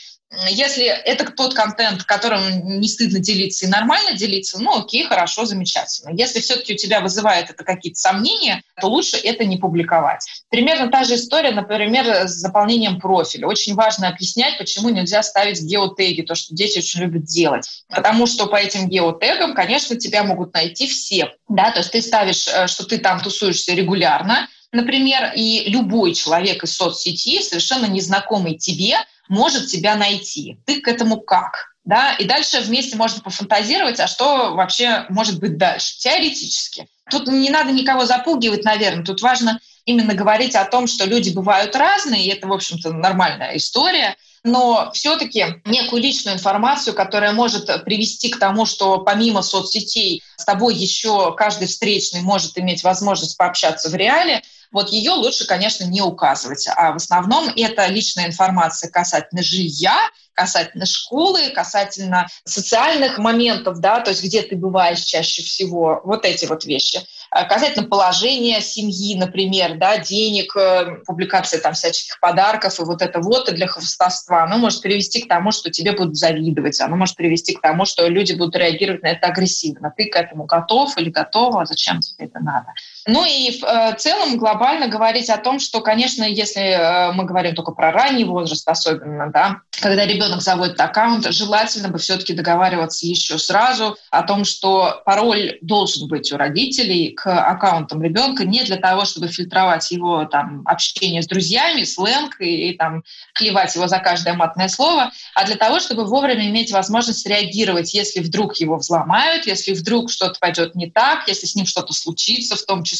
если 0.49 0.85
это 0.85 1.31
тот 1.31 1.53
контент, 1.53 2.03
которым 2.03 2.79
не 2.79 2.87
стыдно 2.87 3.19
делиться 3.19 3.65
и 3.65 3.69
нормально 3.69 4.13
делиться, 4.13 4.59
ну 4.59 4.79
окей, 4.79 5.05
хорошо, 5.05 5.45
замечательно. 5.45 6.15
Если 6.15 6.39
все-таки 6.41 6.73
у 6.73 6.77
тебя 6.77 7.01
вызывает 7.01 7.49
это 7.49 7.63
какие-то 7.63 7.99
сомнения, 7.99 8.63
то 8.81 8.87
лучше 8.87 9.17
это 9.17 9.45
не 9.45 9.57
публиковать. 9.57 10.25
Примерно 10.49 10.89
та 10.89 11.03
же 11.03 11.15
история, 11.15 11.51
например, 11.51 12.27
с 12.27 12.31
заполнением 12.31 12.99
профиля. 12.99 13.47
Очень 13.47 13.75
важно 13.75 14.07
объяснять, 14.07 14.57
почему 14.57 14.89
нельзя 14.89 15.21
ставить 15.23 15.61
геотеги, 15.61 16.21
то, 16.21 16.35
что 16.35 16.55
дети 16.55 16.79
очень 16.79 17.01
любят 17.01 17.25
делать. 17.25 17.67
Потому 17.89 18.25
что 18.25 18.47
по 18.47 18.55
этим 18.55 18.87
геотегам, 18.87 19.53
конечно, 19.53 19.95
тебя 19.95 20.23
могут 20.23 20.53
найти 20.53 20.87
все. 20.87 21.33
Да? 21.47 21.71
То 21.71 21.79
есть 21.79 21.91
ты 21.91 22.01
ставишь, 22.01 22.47
э, 22.47 22.67
что 22.67 22.85
ты 22.85 22.97
там 22.97 23.21
тусуешься 23.21 23.73
регулярно, 23.73 24.47
например, 24.73 25.31
и 25.35 25.69
любой 25.69 26.13
человек 26.13 26.63
из 26.63 26.75
соцсети, 26.75 27.41
совершенно 27.41 27.85
незнакомый 27.85 28.57
тебе, 28.57 28.97
может 29.29 29.67
тебя 29.67 29.95
найти. 29.95 30.57
Ты 30.65 30.81
к 30.81 30.87
этому 30.87 31.21
как? 31.21 31.73
Да? 31.85 32.13
И 32.13 32.25
дальше 32.25 32.61
вместе 32.61 32.97
можно 32.97 33.21
пофантазировать, 33.21 33.99
а 33.99 34.07
что 34.07 34.53
вообще 34.53 35.05
может 35.09 35.39
быть 35.39 35.57
дальше, 35.57 35.97
теоретически. 35.99 36.87
Тут 37.09 37.27
не 37.27 37.49
надо 37.49 37.71
никого 37.71 38.05
запугивать, 38.05 38.63
наверное. 38.63 39.05
Тут 39.05 39.21
важно 39.21 39.59
именно 39.85 40.13
говорить 40.13 40.55
о 40.55 40.65
том, 40.65 40.87
что 40.87 41.05
люди 41.05 41.29
бывают 41.29 41.75
разные, 41.75 42.25
и 42.25 42.29
это, 42.29 42.47
в 42.47 42.53
общем-то, 42.53 42.91
нормальная 42.91 43.55
история– 43.55 44.15
но 44.43 44.91
все-таки 44.93 45.61
некую 45.65 46.01
личную 46.01 46.35
информацию, 46.35 46.93
которая 46.93 47.31
может 47.31 47.83
привести 47.85 48.29
к 48.29 48.39
тому, 48.39 48.65
что 48.65 48.97
помимо 48.99 49.41
соцсетей 49.41 50.21
с 50.35 50.43
тобой 50.43 50.75
еще 50.75 51.33
каждый 51.35 51.67
встречный 51.67 52.21
может 52.21 52.57
иметь 52.57 52.83
возможность 52.83 53.37
пообщаться 53.37 53.89
в 53.89 53.95
реале, 53.95 54.41
вот 54.73 54.89
ее 54.89 55.11
лучше, 55.11 55.45
конечно, 55.45 55.85
не 55.85 56.01
указывать. 56.01 56.67
А 56.75 56.91
в 56.91 56.95
основном 56.95 57.47
это 57.55 57.87
личная 57.87 58.27
информация 58.27 58.89
касательно 58.89 59.43
жилья, 59.43 59.97
касательно 60.33 60.85
школы, 60.85 61.51
касательно 61.51 62.27
социальных 62.43 63.17
моментов, 63.17 63.79
да, 63.79 63.99
то 63.99 64.09
есть 64.09 64.23
где 64.23 64.41
ты 64.41 64.55
бываешь 64.55 64.99
чаще 64.99 65.43
всего, 65.43 66.01
вот 66.03 66.25
эти 66.25 66.45
вот 66.45 66.65
вещи. 66.65 66.99
А 67.29 67.45
касательно 67.45 67.87
положения 67.87 68.61
семьи, 68.61 69.15
например, 69.15 69.77
да, 69.77 69.97
денег, 69.97 70.55
э, 70.55 71.03
публикация 71.05 71.59
там 71.59 71.73
всяческих 71.73 72.19
подарков 72.19 72.79
и 72.79 72.83
вот 72.83 73.01
это 73.01 73.19
вот 73.19 73.49
и 73.49 73.53
для 73.53 73.67
хвостовства, 73.67 74.43
оно 74.43 74.57
может 74.57 74.81
привести 74.81 75.21
к 75.21 75.27
тому, 75.27 75.51
что 75.51 75.71
тебе 75.71 75.93
будут 75.93 76.15
завидовать, 76.15 76.79
оно 76.79 76.95
может 76.95 77.15
привести 77.15 77.53
к 77.53 77.61
тому, 77.61 77.85
что 77.85 78.07
люди 78.07 78.33
будут 78.33 78.55
реагировать 78.55 79.03
на 79.03 79.07
это 79.07 79.27
агрессивно. 79.27 79.93
Ты 79.95 80.05
к 80.05 80.15
этому 80.15 80.45
готов 80.45 80.95
или 80.97 81.09
готова, 81.09 81.65
зачем 81.65 82.01
тебе 82.01 82.25
это 82.25 82.39
надо? 82.39 82.67
Ну 83.05 83.25
и 83.25 83.59
в 83.59 83.63
э, 83.63 83.95
целом 83.97 84.37
глобально 84.37 84.87
говорить 84.87 85.29
о 85.29 85.37
том, 85.37 85.59
что, 85.59 85.81
конечно, 85.81 86.23
если 86.23 86.61
э, 86.61 87.11
мы 87.11 87.25
говорим 87.25 87.53
только 87.53 87.71
про 87.71 87.91
ранний 87.91 88.23
возраст 88.23 88.67
особенно, 88.67 89.29
да, 89.29 89.61
когда 89.81 90.05
ребенок 90.05 90.41
заводит 90.41 90.79
аккаунт, 90.79 91.25
желательно 91.31 91.89
бы 91.89 91.97
все-таки 91.97 92.33
договариваться 92.33 93.05
еще 93.05 93.37
сразу 93.37 93.97
о 94.09 94.23
том, 94.23 94.45
что 94.45 95.01
пароль 95.05 95.57
должен 95.61 96.07
быть 96.07 96.31
у 96.31 96.37
родителей 96.37 97.11
к 97.11 97.27
аккаунтам 97.27 98.01
ребенка 98.01 98.45
не 98.45 98.63
для 98.63 98.77
того, 98.77 99.03
чтобы 99.03 99.27
фильтровать 99.27 99.91
его 99.91 100.23
там, 100.25 100.61
общение 100.65 101.21
с 101.21 101.27
друзьями, 101.27 101.83
сленг 101.83 102.39
и, 102.39 102.69
и 102.69 102.77
там, 102.77 103.03
клевать 103.33 103.75
его 103.75 103.87
за 103.87 103.99
каждое 103.99 104.33
матное 104.33 104.69
слово, 104.69 105.11
а 105.35 105.45
для 105.45 105.55
того, 105.55 105.81
чтобы 105.81 106.05
вовремя 106.05 106.47
иметь 106.47 106.71
возможность 106.71 107.27
реагировать, 107.27 107.93
если 107.93 108.21
вдруг 108.21 108.55
его 108.57 108.77
взломают, 108.77 109.45
если 109.45 109.73
вдруг 109.73 110.09
что-то 110.09 110.39
пойдет 110.39 110.75
не 110.75 110.89
так, 110.89 111.27
если 111.27 111.47
с 111.47 111.55
ним 111.55 111.65
что-то 111.65 111.91
случится 111.91 112.55
в 112.55 112.63
том 112.63 112.83
числе. 112.83 112.92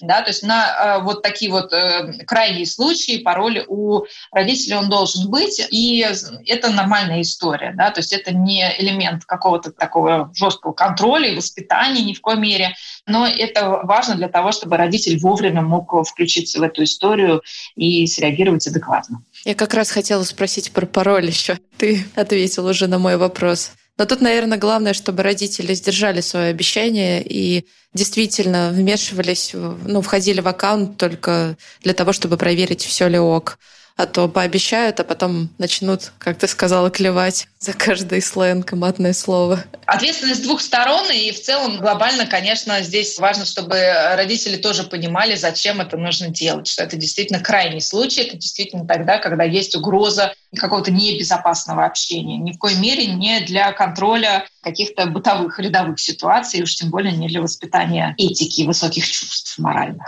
Да? 0.00 0.22
То 0.22 0.28
есть 0.28 0.42
на 0.42 0.98
э, 0.98 1.02
вот 1.02 1.22
такие 1.22 1.50
вот 1.50 1.72
э, 1.72 2.24
крайние 2.26 2.66
случаи 2.66 3.18
пароль 3.18 3.64
у 3.68 4.04
родителей 4.32 4.76
он 4.76 4.88
должен 4.88 5.30
быть. 5.30 5.60
И 5.70 6.04
это 6.46 6.70
нормальная 6.70 7.22
история, 7.22 7.72
да, 7.76 7.90
то 7.90 8.00
есть 8.00 8.12
это 8.12 8.34
не 8.34 8.64
элемент 8.78 9.24
какого-то 9.24 9.72
такого 9.72 10.32
жесткого 10.34 10.72
контроля 10.72 11.28
и 11.28 11.36
воспитания 11.36 12.02
ни 12.02 12.14
в 12.14 12.20
коей 12.20 12.38
мере, 12.38 12.74
но 13.06 13.26
это 13.26 13.68
важно 13.84 14.14
для 14.14 14.28
того, 14.28 14.52
чтобы 14.52 14.76
родитель 14.76 15.18
вовремя 15.18 15.62
мог 15.62 15.92
включиться 16.06 16.58
в 16.58 16.62
эту 16.62 16.84
историю 16.84 17.42
и 17.74 18.06
среагировать 18.06 18.66
адекватно. 18.66 19.22
Я 19.44 19.54
как 19.54 19.74
раз 19.74 19.90
хотела 19.90 20.22
спросить 20.24 20.72
про 20.72 20.86
пароль 20.86 21.26
еще. 21.26 21.58
Ты 21.76 22.04
ответил 22.14 22.66
уже 22.66 22.86
на 22.86 22.98
мой 22.98 23.16
вопрос. 23.16 23.72
Но 23.98 24.06
тут, 24.06 24.20
наверное, 24.20 24.58
главное, 24.58 24.92
чтобы 24.92 25.24
родители 25.24 25.74
сдержали 25.74 26.20
свое 26.20 26.50
обещание 26.50 27.20
и 27.22 27.66
действительно 27.92 28.70
вмешивались, 28.70 29.50
ну, 29.52 30.00
входили 30.02 30.40
в 30.40 30.46
аккаунт 30.46 30.96
только 30.96 31.56
для 31.82 31.94
того, 31.94 32.12
чтобы 32.12 32.36
проверить, 32.36 32.84
все 32.84 33.08
ли 33.08 33.18
ок 33.18 33.58
а 33.98 34.06
то 34.06 34.28
пообещают, 34.28 35.00
а 35.00 35.04
потом 35.04 35.50
начнут, 35.58 36.12
как 36.18 36.38
ты 36.38 36.46
сказала, 36.46 36.88
клевать 36.88 37.48
за 37.58 37.72
каждый 37.72 38.22
сленг 38.22 38.72
и 38.72 38.76
матное 38.76 39.12
слово. 39.12 39.64
Ответственность 39.86 40.44
двух 40.44 40.60
сторон, 40.60 41.10
и 41.10 41.32
в 41.32 41.42
целом 41.42 41.78
глобально, 41.78 42.24
конечно, 42.24 42.80
здесь 42.82 43.18
важно, 43.18 43.44
чтобы 43.44 43.76
родители 44.14 44.56
тоже 44.56 44.84
понимали, 44.84 45.34
зачем 45.34 45.80
это 45.80 45.96
нужно 45.96 46.28
делать, 46.28 46.68
что 46.68 46.84
это 46.84 46.96
действительно 46.96 47.40
крайний 47.40 47.80
случай, 47.80 48.20
это 48.20 48.36
действительно 48.36 48.86
тогда, 48.86 49.18
когда 49.18 49.42
есть 49.42 49.74
угроза 49.74 50.32
какого-то 50.56 50.90
небезопасного 50.90 51.84
общения. 51.84 52.38
Ни 52.38 52.52
в 52.52 52.58
коей 52.58 52.78
мере 52.78 53.06
не 53.06 53.40
для 53.40 53.72
контроля 53.72 54.46
каких-то 54.62 55.06
бытовых 55.06 55.58
рядовых 55.58 56.00
ситуаций, 56.00 56.62
уж 56.62 56.74
тем 56.74 56.90
более 56.90 57.12
не 57.12 57.28
для 57.28 57.40
воспитания 57.40 58.14
этики 58.18 58.62
и 58.62 58.66
высоких 58.66 59.06
чувств 59.06 59.58
моральных. 59.58 60.02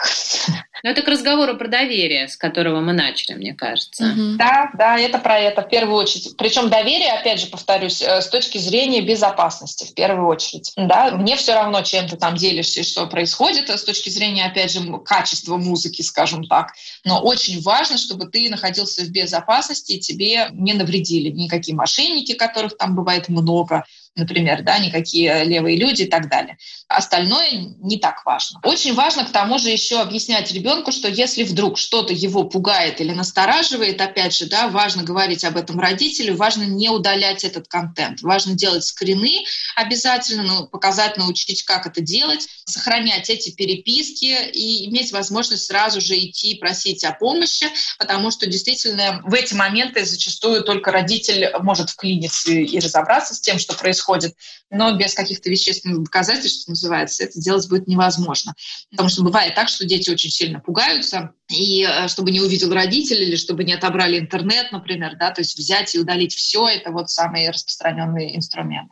Но 0.83 0.90
это 0.90 1.03
к 1.03 1.09
разговору 1.09 1.57
про 1.59 1.68
доверие, 1.68 2.29
с 2.29 2.37
которого 2.37 2.81
мы 2.81 2.92
начали, 2.92 3.37
мне 3.37 3.55
кажется. 3.55 4.05
Угу. 4.05 4.37
Да, 4.37 4.70
да, 4.74 4.98
это 4.98 5.18
про 5.18 5.38
это 5.38 5.62
в 5.62 5.68
первую 5.68 5.96
очередь. 5.96 6.37
Причем 6.37 6.70
доверие, 6.70 7.12
опять 7.12 7.40
же, 7.40 7.46
повторюсь, 7.48 8.00
э, 8.00 8.22
с 8.22 8.29
точки 8.29 8.59
зрения 8.59 9.03
безопасности 9.03 9.85
в 9.85 9.94
первую 9.94 10.26
очередь. 10.26 10.72
Да, 10.76 11.11
мне 11.12 11.37
все 11.37 11.55
равно, 11.55 11.83
чем 11.83 12.09
ты 12.09 12.16
там 12.16 12.37
делишься 12.37 12.81
и 12.81 12.85
что 12.85 13.07
происходит 13.07 13.68
э, 13.68 13.76
с 13.76 13.85
точки 13.85 14.09
зрения, 14.09 14.46
опять 14.46 14.72
же, 14.72 14.81
качества 15.05 15.57
музыки, 15.57 16.03
скажем 16.03 16.44
так. 16.44 16.72
Но 17.05 17.20
очень 17.20 17.61
важно, 17.61 17.98
чтобы 17.98 18.26
ты 18.26 18.48
находился 18.48 19.03
в 19.03 19.11
безопасности 19.11 19.92
и 19.92 20.00
тебе 20.00 20.29
не 20.52 20.74
навредили 20.74 21.30
никакие 21.30 21.76
мошенники, 21.76 22.34
которых 22.34 22.76
там 22.76 22.94
бывает 22.94 23.28
много, 23.28 23.84
например, 24.16 24.62
да, 24.62 24.79
никакие 24.79 25.44
левые 25.44 25.77
люди 25.77 26.03
и 26.03 26.07
так 26.07 26.29
далее. 26.29 26.59
Остальное 26.88 27.51
не 27.79 27.99
так 27.99 28.25
важно. 28.27 28.61
Очень 28.64 28.94
важно 28.94 29.25
к 29.25 29.31
тому 29.31 29.59
же 29.59 29.70
еще 29.70 30.01
объяснять 30.01 30.53
ребенку, 30.53 30.92
что 30.92 31.09
если 31.09 31.44
вдруг 31.44 31.79
что-то 31.79 32.12
его 32.12 32.44
пугает 32.44 33.01
или 33.01 33.12
настораживает, 33.12 34.01
опять 34.01 34.37
же, 34.37 34.46
да, 34.46 34.68
важно 34.68 35.03
говорить 35.05 35.44
об 35.44 35.57
этом 35.57 35.79
родителю, 35.79 36.37
важно 36.37 36.64
не 36.64 36.88
удалять 36.88 37.44
этот 37.44 37.68
контент, 37.68 38.23
важно 38.23 38.55
делать 38.55 38.85
скрины 38.85 39.44
обязательно, 39.77 40.42
ну, 40.42 40.66
показать, 40.66 41.16
научить, 41.16 41.62
как 41.62 41.87
это 41.87 42.01
делать, 42.01 42.49
сохранять 42.64 43.31
эти 43.31 43.51
переписки 43.51 44.51
и 44.53 44.88
иметь 44.90 45.12
возможность 45.12 45.66
сразу 45.66 46.01
же 46.01 46.18
идти 46.18 46.57
просить 46.57 47.05
о 47.05 47.12
помощи, 47.12 47.66
потому 47.99 48.31
что 48.31 48.46
действительно 48.46 49.20
в 49.25 49.35
эти 49.35 49.55
моменты 49.55 50.05
зачастую 50.05 50.62
только 50.62 50.90
родитель 50.90 51.51
может 51.61 51.90
вклиниться 51.90 52.53
и 52.53 52.79
разобраться 52.79 53.35
с 53.35 53.40
тем, 53.40 53.59
что 53.59 53.75
происходит, 53.75 53.99
происходит, 54.00 54.36
но 54.70 54.96
без 54.96 55.14
каких-то 55.14 55.50
вещественных 55.50 56.02
доказательств, 56.04 56.62
что 56.62 56.70
называется, 56.70 57.24
это 57.24 57.40
делать 57.40 57.68
будет 57.68 57.86
невозможно. 57.86 58.54
Потому 58.90 59.08
что 59.08 59.22
бывает 59.22 59.54
так, 59.54 59.68
что 59.68 59.86
дети 59.86 60.10
очень 60.10 60.30
сильно 60.30 60.60
пугаются, 60.60 61.32
и 61.48 61.84
э, 61.84 62.08
чтобы 62.08 62.30
не 62.30 62.40
увидел 62.40 62.72
родитель 62.72 63.22
или 63.22 63.36
чтобы 63.36 63.64
не 63.64 63.72
отобрали 63.72 64.18
интернет, 64.18 64.72
например, 64.72 65.16
да, 65.18 65.30
то 65.30 65.40
есть 65.40 65.58
взять 65.58 65.94
и 65.94 65.98
удалить 65.98 66.34
все, 66.34 66.68
это 66.68 66.90
вот 66.90 67.10
самый 67.10 67.48
распространенный 67.48 68.36
инструмент 68.36 68.90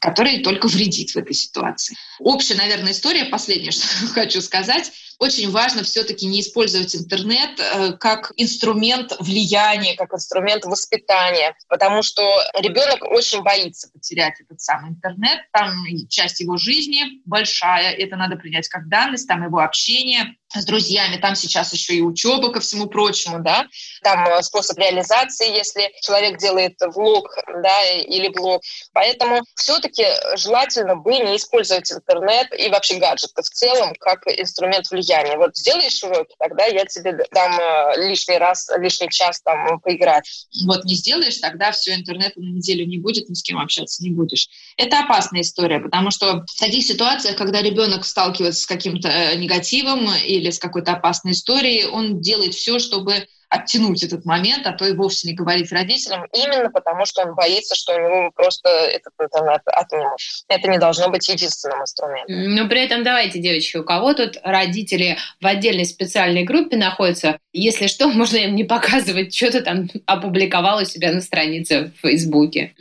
который 0.00 0.42
только 0.42 0.66
вредит 0.66 1.10
в 1.10 1.16
этой 1.16 1.34
ситуации. 1.34 1.96
Общая, 2.18 2.54
наверное, 2.54 2.92
история, 2.92 3.26
последнее, 3.26 3.70
что 3.70 3.86
хочу 4.08 4.40
сказать, 4.40 4.90
очень 5.18 5.50
важно 5.50 5.84
все-таки 5.84 6.26
не 6.26 6.40
использовать 6.40 6.96
интернет 6.96 7.60
э, 7.60 7.92
как 7.92 8.32
инструмент 8.36 9.12
влияния, 9.20 9.94
как 9.94 10.14
инструмент 10.14 10.64
воспитания, 10.64 11.54
потому 11.68 12.02
что 12.02 12.22
ребенок 12.58 13.04
очень 13.04 13.42
боится 13.42 13.90
потерять 13.92 14.40
этот 14.40 14.60
самый 14.60 14.92
интернет. 14.92 15.40
Там 15.52 15.84
часть 16.08 16.40
его 16.40 16.56
жизни 16.56 17.20
большая, 17.26 17.92
это 17.92 18.16
надо 18.16 18.36
принять 18.36 18.68
как 18.68 18.88
данность, 18.88 19.28
там 19.28 19.44
его 19.44 19.58
общение, 19.58 20.36
с 20.54 20.64
друзьями, 20.64 21.16
там 21.16 21.34
сейчас 21.36 21.72
еще 21.72 21.94
и 21.94 22.02
учеба 22.02 22.50
ко 22.50 22.60
всему 22.60 22.86
прочему, 22.86 23.40
да, 23.40 23.66
там 24.02 24.26
э, 24.26 24.42
способ 24.42 24.78
реализации, 24.78 25.50
если 25.50 25.92
человек 26.02 26.38
делает 26.38 26.74
влог, 26.94 27.28
да, 27.62 27.82
или 27.88 28.28
блог. 28.28 28.62
Поэтому 28.92 29.42
все-таки 29.54 30.04
желательно 30.36 30.96
бы 30.96 31.12
не 31.12 31.36
использовать 31.36 31.90
интернет 31.92 32.48
и 32.58 32.68
вообще 32.68 32.96
гаджеты 32.96 33.42
в 33.42 33.48
целом 33.48 33.94
как 34.00 34.26
инструмент 34.26 34.90
влияния. 34.90 35.36
Вот 35.36 35.56
сделаешь 35.56 36.02
уроки, 36.02 36.34
тогда 36.38 36.64
я 36.66 36.84
тебе 36.84 37.16
дам 37.32 37.58
э, 37.58 38.08
лишний 38.08 38.38
раз, 38.38 38.68
лишний 38.76 39.10
час 39.10 39.40
там 39.42 39.78
поиграть. 39.80 40.28
Вот 40.66 40.84
не 40.84 40.94
сделаешь, 40.94 41.38
тогда 41.38 41.70
все, 41.70 41.94
интернета 41.94 42.40
на 42.40 42.56
неделю 42.56 42.86
не 42.86 42.98
будет, 42.98 43.28
ни 43.28 43.34
с 43.34 43.42
кем 43.42 43.58
общаться 43.58 44.02
не 44.02 44.10
будешь. 44.10 44.48
Это 44.76 44.98
опасная 44.98 45.42
история, 45.42 45.78
потому 45.78 46.10
что 46.10 46.44
в 46.46 46.58
таких 46.58 46.84
ситуациях, 46.84 47.36
когда 47.36 47.62
ребенок 47.62 48.04
сталкивается 48.04 48.62
с 48.62 48.66
каким-то 48.66 49.08
э, 49.08 49.36
негативом 49.36 50.12
и 50.12 50.39
или 50.40 50.50
с 50.50 50.58
какой-то 50.58 50.92
опасной 50.92 51.32
историей, 51.32 51.86
он 51.86 52.20
делает 52.20 52.54
все, 52.54 52.78
чтобы 52.78 53.26
оттянуть 53.50 54.04
этот 54.04 54.24
момент, 54.24 54.64
а 54.66 54.72
то 54.72 54.86
и 54.86 54.92
вовсе 54.92 55.28
не 55.28 55.34
говорить 55.34 55.72
родителям, 55.72 56.24
именно 56.32 56.70
потому 56.70 57.04
что 57.04 57.22
он 57.22 57.34
боится, 57.34 57.74
что 57.74 57.94
у 57.94 57.98
него 57.98 58.30
просто 58.30 58.68
этот 58.68 59.12
интернет 59.20 59.60
отнимут. 59.66 60.18
Это 60.48 60.68
не 60.68 60.78
должно 60.78 61.10
быть 61.10 61.28
единственным 61.28 61.82
инструментом. 61.82 62.54
Но 62.54 62.68
при 62.68 62.84
этом 62.84 63.02
давайте, 63.02 63.40
девочки, 63.40 63.76
у 63.76 63.84
кого 63.84 64.14
тут 64.14 64.38
родители 64.44 65.18
в 65.40 65.46
отдельной 65.46 65.84
специальной 65.84 66.44
группе 66.44 66.76
находятся, 66.76 67.38
если 67.52 67.88
что, 67.88 68.08
можно 68.12 68.36
им 68.36 68.54
не 68.54 68.64
показывать, 68.64 69.34
что 69.34 69.50
ты 69.50 69.62
там 69.62 69.88
опубликовал 70.06 70.82
у 70.82 70.84
себя 70.84 71.12
на 71.12 71.20
странице 71.20 71.92
в 71.96 72.00
Фейсбуке. 72.02 72.74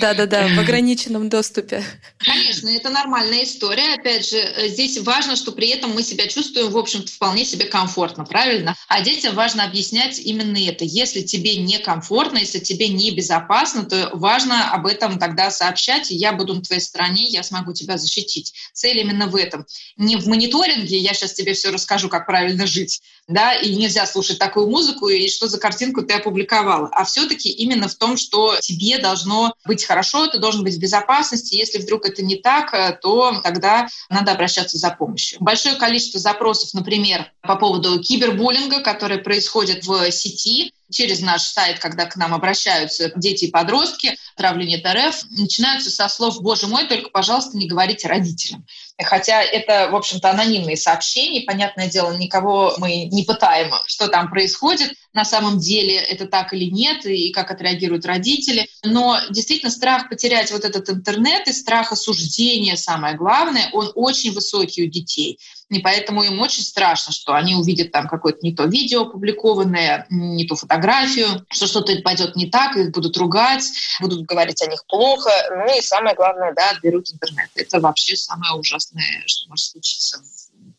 Да-да-да, 0.00 0.48
в 0.48 0.58
ограниченном 0.58 1.28
доступе. 1.28 1.84
Конечно, 2.18 2.68
это 2.68 2.90
нормальная 2.90 3.44
история. 3.44 3.94
Опять 3.94 4.28
же, 4.28 4.36
э, 4.36 4.68
здесь 4.68 4.98
важно, 4.98 5.36
что 5.36 5.52
при 5.52 5.68
этом 5.68 5.92
мы 5.94 6.02
себя 6.02 6.26
чувствуем, 6.26 6.70
в 6.70 6.78
общем-то, 6.78 7.10
вполне 7.10 7.44
себе 7.44 7.66
комфортно, 7.66 8.24
правильно? 8.24 8.76
А 8.88 9.02
детям 9.02 9.34
важно 9.34 9.64
объяснять 9.64 10.18
именно 10.18 10.56
это. 10.56 10.84
Если 10.84 11.22
тебе 11.22 11.56
некомфортно, 11.56 12.38
если 12.38 12.58
тебе 12.58 12.88
небезопасно, 12.88 13.84
то 13.84 14.10
важно 14.12 14.72
об 14.72 14.86
этом 14.86 15.18
тогда 15.18 15.50
сообщать, 15.50 16.10
я 16.10 16.32
буду 16.32 16.54
на 16.54 16.62
твоей 16.62 16.80
стороне, 16.80 17.24
я 17.28 17.42
смогу 17.42 17.72
тебя 17.72 17.98
защитить. 17.98 18.54
Цель 18.72 18.98
именно 18.98 19.26
в 19.26 19.36
этом. 19.36 19.66
Не 19.96 20.16
в 20.16 20.26
мониторинге, 20.26 20.98
я 20.98 21.14
сейчас 21.14 21.32
тебе 21.34 21.54
все 21.54 21.70
расскажу, 21.70 22.08
как 22.08 22.26
правильно 22.26 22.66
жить, 22.66 23.00
да, 23.26 23.54
и 23.54 23.74
нельзя 23.74 24.06
слушать 24.06 24.38
такую 24.38 24.68
музыку, 24.68 25.08
и 25.08 25.28
что 25.28 25.48
за 25.48 25.58
картинку 25.58 26.02
ты 26.02 26.14
опубликовала, 26.14 26.88
а 26.92 27.04
все-таки 27.04 27.50
именно 27.50 27.88
в 27.88 27.94
том, 27.94 28.16
что 28.16 28.56
тебе 28.60 28.98
должно 28.98 29.54
быть 29.64 29.84
хорошо, 29.88 30.28
ты 30.28 30.38
должен 30.38 30.62
быть 30.62 30.76
в 30.76 30.78
безопасности. 30.78 31.54
Если 31.54 31.78
вдруг 31.78 32.06
это 32.06 32.22
не 32.22 32.36
так, 32.36 32.72
э, 32.72 32.96
то 33.00 33.40
тогда 33.42 33.88
надо 34.10 34.32
обращаться 34.32 34.78
за 34.78 34.90
помощью. 34.90 35.38
Большое 35.40 35.76
количество 35.76 36.20
запросов, 36.20 36.74
например, 36.74 37.32
по 37.42 37.56
поводу 37.56 38.00
кибербуллинга, 38.00 38.80
который 38.80 39.18
происходит 39.18 39.86
в 39.86 40.10
сети, 40.12 40.72
через 40.90 41.20
наш 41.20 41.42
сайт, 41.42 41.78
когда 41.78 42.06
к 42.06 42.16
нам 42.16 42.34
обращаются 42.34 43.12
дети 43.14 43.46
и 43.46 43.50
подростки, 43.50 44.16
травление 44.36 44.78
ТРФ, 44.78 45.24
начинаются 45.30 45.90
со 45.90 46.08
слов 46.08 46.40
«Боже 46.40 46.66
мой, 46.66 46.86
только, 46.86 47.10
пожалуйста, 47.10 47.56
не 47.56 47.68
говорите 47.68 48.08
родителям». 48.08 48.64
Хотя 49.00 49.42
это, 49.42 49.90
в 49.90 49.96
общем-то, 49.96 50.30
анонимные 50.30 50.76
сообщения. 50.76 51.46
Понятное 51.46 51.88
дело, 51.88 52.16
никого 52.16 52.74
мы 52.78 53.04
не 53.04 53.22
пытаем, 53.24 53.72
что 53.86 54.08
там 54.08 54.28
происходит. 54.28 54.92
На 55.12 55.24
самом 55.24 55.58
деле 55.58 55.96
это 55.96 56.26
так 56.26 56.52
или 56.52 56.64
нет, 56.64 57.06
и 57.06 57.30
как 57.30 57.50
отреагируют 57.50 58.06
родители. 58.06 58.68
Но 58.84 59.18
действительно 59.30 59.70
страх 59.70 60.08
потерять 60.08 60.50
вот 60.50 60.64
этот 60.64 60.90
интернет 60.90 61.46
и 61.48 61.52
страх 61.52 61.92
осуждения, 61.92 62.76
самое 62.76 63.16
главное, 63.16 63.70
он 63.72 63.90
очень 63.94 64.32
высокий 64.32 64.84
у 64.84 64.90
детей. 64.90 65.38
И 65.70 65.80
поэтому 65.80 66.22
им 66.22 66.40
очень 66.40 66.62
страшно, 66.62 67.12
что 67.12 67.34
они 67.34 67.54
увидят 67.54 67.92
там 67.92 68.08
какое-то 68.08 68.38
не 68.42 68.54
то 68.54 68.64
видео 68.64 69.02
опубликованное, 69.02 70.06
не 70.08 70.46
ту 70.46 70.56
фотографию, 70.56 71.46
что 71.50 71.66
что-то 71.66 71.94
пойдет 72.02 72.36
не 72.36 72.46
так, 72.46 72.76
их 72.76 72.90
будут 72.90 73.16
ругать, 73.18 73.64
будут 74.00 74.22
говорить 74.22 74.62
о 74.62 74.66
них 74.66 74.84
плохо. 74.86 75.30
Ну 75.50 75.78
и 75.78 75.82
самое 75.82 76.16
главное, 76.16 76.54
да, 76.54 76.70
отберут 76.70 77.12
интернет. 77.12 77.50
Это 77.54 77.80
вообще 77.80 78.16
самое 78.16 78.54
ужасное, 78.54 78.87
что 79.26 79.48
может 79.48 79.64
случиться 79.64 80.22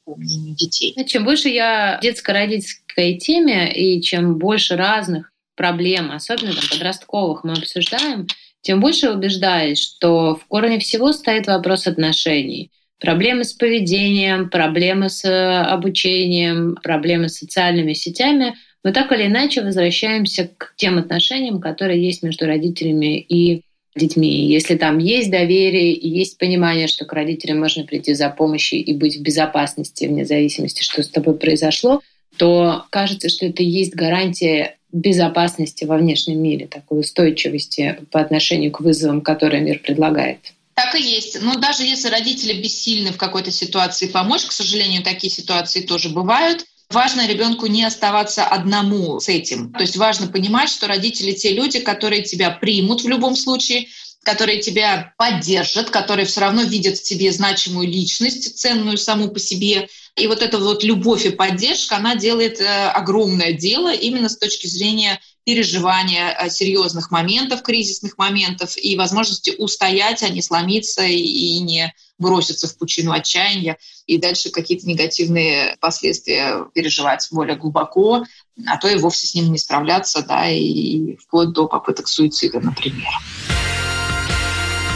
по 0.05 0.15
мнению 0.15 0.55
детей. 0.55 0.95
Чем 1.05 1.23
больше 1.23 1.49
я 1.49 1.97
в 1.99 2.03
детско-родительской 2.03 3.17
теме 3.17 3.71
и 3.71 4.01
чем 4.01 4.37
больше 4.37 4.75
разных 4.75 5.31
проблем, 5.55 6.11
особенно 6.11 6.53
там, 6.53 6.63
подростковых, 6.71 7.43
мы 7.43 7.53
обсуждаем, 7.53 8.27
тем 8.61 8.79
больше 8.79 9.09
убеждаюсь, 9.09 9.81
что 9.81 10.35
в 10.35 10.45
корне 10.47 10.79
всего 10.79 11.11
стоит 11.11 11.47
вопрос 11.47 11.87
отношений. 11.87 12.71
Проблемы 12.99 13.45
с 13.45 13.53
поведением, 13.53 14.49
проблемы 14.49 15.09
с 15.09 15.23
э, 15.23 15.61
обучением, 15.61 16.75
проблемы 16.83 17.29
с 17.29 17.37
социальными 17.37 17.93
сетями, 17.93 18.55
мы 18.83 18.93
так 18.93 19.11
или 19.11 19.27
иначе 19.27 19.61
возвращаемся 19.61 20.49
к 20.57 20.73
тем 20.75 20.97
отношениям, 20.97 21.59
которые 21.59 22.03
есть 22.03 22.23
между 22.23 22.45
родителями 22.45 23.19
и 23.19 23.63
детьми. 23.95 24.47
Если 24.47 24.75
там 24.75 24.97
есть 24.99 25.31
доверие 25.31 25.93
и 25.93 26.07
есть 26.07 26.37
понимание, 26.37 26.87
что 26.87 27.05
к 27.05 27.13
родителям 27.13 27.59
можно 27.59 27.83
прийти 27.83 28.13
за 28.13 28.29
помощью 28.29 28.83
и 28.83 28.93
быть 28.93 29.17
в 29.17 29.21
безопасности, 29.21 30.05
вне 30.05 30.25
зависимости, 30.25 30.83
что 30.83 31.03
с 31.03 31.09
тобой 31.09 31.35
произошло, 31.35 32.01
то 32.37 32.85
кажется, 32.89 33.29
что 33.29 33.45
это 33.45 33.63
есть 33.63 33.95
гарантия 33.95 34.77
безопасности 34.91 35.85
во 35.85 35.97
внешнем 35.97 36.41
мире, 36.41 36.67
такой 36.67 37.01
устойчивости 37.01 37.99
по 38.11 38.21
отношению 38.21 38.71
к 38.71 38.79
вызовам, 38.79 39.21
которые 39.21 39.61
мир 39.61 39.79
предлагает. 39.79 40.53
Так 40.73 40.95
и 40.95 41.01
есть. 41.01 41.41
Но 41.41 41.55
даже 41.55 41.83
если 41.83 42.07
родители 42.07 42.53
бессильны 42.53 43.11
в 43.11 43.17
какой-то 43.17 43.51
ситуации 43.51 44.07
помочь, 44.07 44.45
к 44.45 44.51
сожалению, 44.51 45.03
такие 45.03 45.29
ситуации 45.29 45.81
тоже 45.81 46.09
бывают, 46.09 46.65
Важно 46.91 47.27
ребенку 47.27 47.67
не 47.67 47.83
оставаться 47.83 48.45
одному 48.45 49.19
с 49.19 49.29
этим. 49.29 49.71
То 49.73 49.81
есть 49.81 49.95
важно 49.95 50.27
понимать, 50.27 50.69
что 50.69 50.87
родители 50.87 51.33
те 51.33 51.53
люди, 51.53 51.79
которые 51.79 52.23
тебя 52.23 52.49
примут 52.49 53.03
в 53.03 53.07
любом 53.07 53.35
случае, 53.35 53.87
которые 54.23 54.59
тебя 54.59 55.13
поддержат, 55.17 55.91
которые 55.91 56.25
все 56.25 56.41
равно 56.41 56.63
видят 56.63 56.97
в 56.97 57.03
тебе 57.03 57.31
значимую 57.31 57.87
личность, 57.87 58.57
ценную 58.57 58.97
саму 58.97 59.29
по 59.29 59.39
себе. 59.39 59.87
И 60.15 60.25
вот 60.25 60.41
эта 60.41 60.57
вот 60.57 60.83
любовь 60.83 61.27
и 61.27 61.29
поддержка, 61.29 61.97
она 61.97 62.15
делает 62.15 62.59
э, 62.59 62.89
огромное 62.89 63.53
дело 63.53 63.93
именно 63.93 64.27
с 64.27 64.37
точки 64.37 64.65
зрения 64.65 65.19
переживания 65.45 66.31
э, 66.31 66.49
серьезных 66.49 67.11
моментов, 67.11 67.61
кризисных 67.61 68.17
моментов 68.17 68.75
и 68.77 68.97
возможности 68.97 69.53
устоять, 69.57 70.23
а 70.23 70.29
не 70.29 70.41
сломиться 70.41 71.03
и 71.03 71.59
не 71.59 71.93
броситься 72.19 72.67
в 72.67 72.77
пучину 72.77 73.11
отчаяния 73.11 73.77
и 74.05 74.17
дальше 74.17 74.51
какие-то 74.51 74.87
негативные 74.87 75.77
последствия 75.79 76.65
переживать 76.73 77.27
более 77.31 77.55
глубоко, 77.55 78.25
а 78.67 78.77
то 78.77 78.87
и 78.87 78.97
вовсе 78.97 79.27
с 79.27 79.33
ним 79.33 79.51
не 79.51 79.57
справляться, 79.57 80.21
да, 80.21 80.47
и 80.47 81.15
вплоть 81.15 81.53
до 81.53 81.67
попыток 81.67 82.07
суицида, 82.07 82.59
например. 82.59 83.07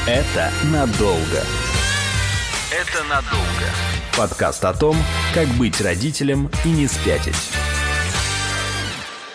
Это 0.06 0.52
надолго. 0.66 1.44
Это 2.72 3.04
надолго. 3.06 3.70
Подкаст 4.18 4.66
о 4.66 4.74
том, 4.74 4.98
как 5.34 5.48
быть 5.58 5.80
родителем 5.80 6.52
и 6.66 6.70
не 6.70 6.88
спятить. 6.88 7.36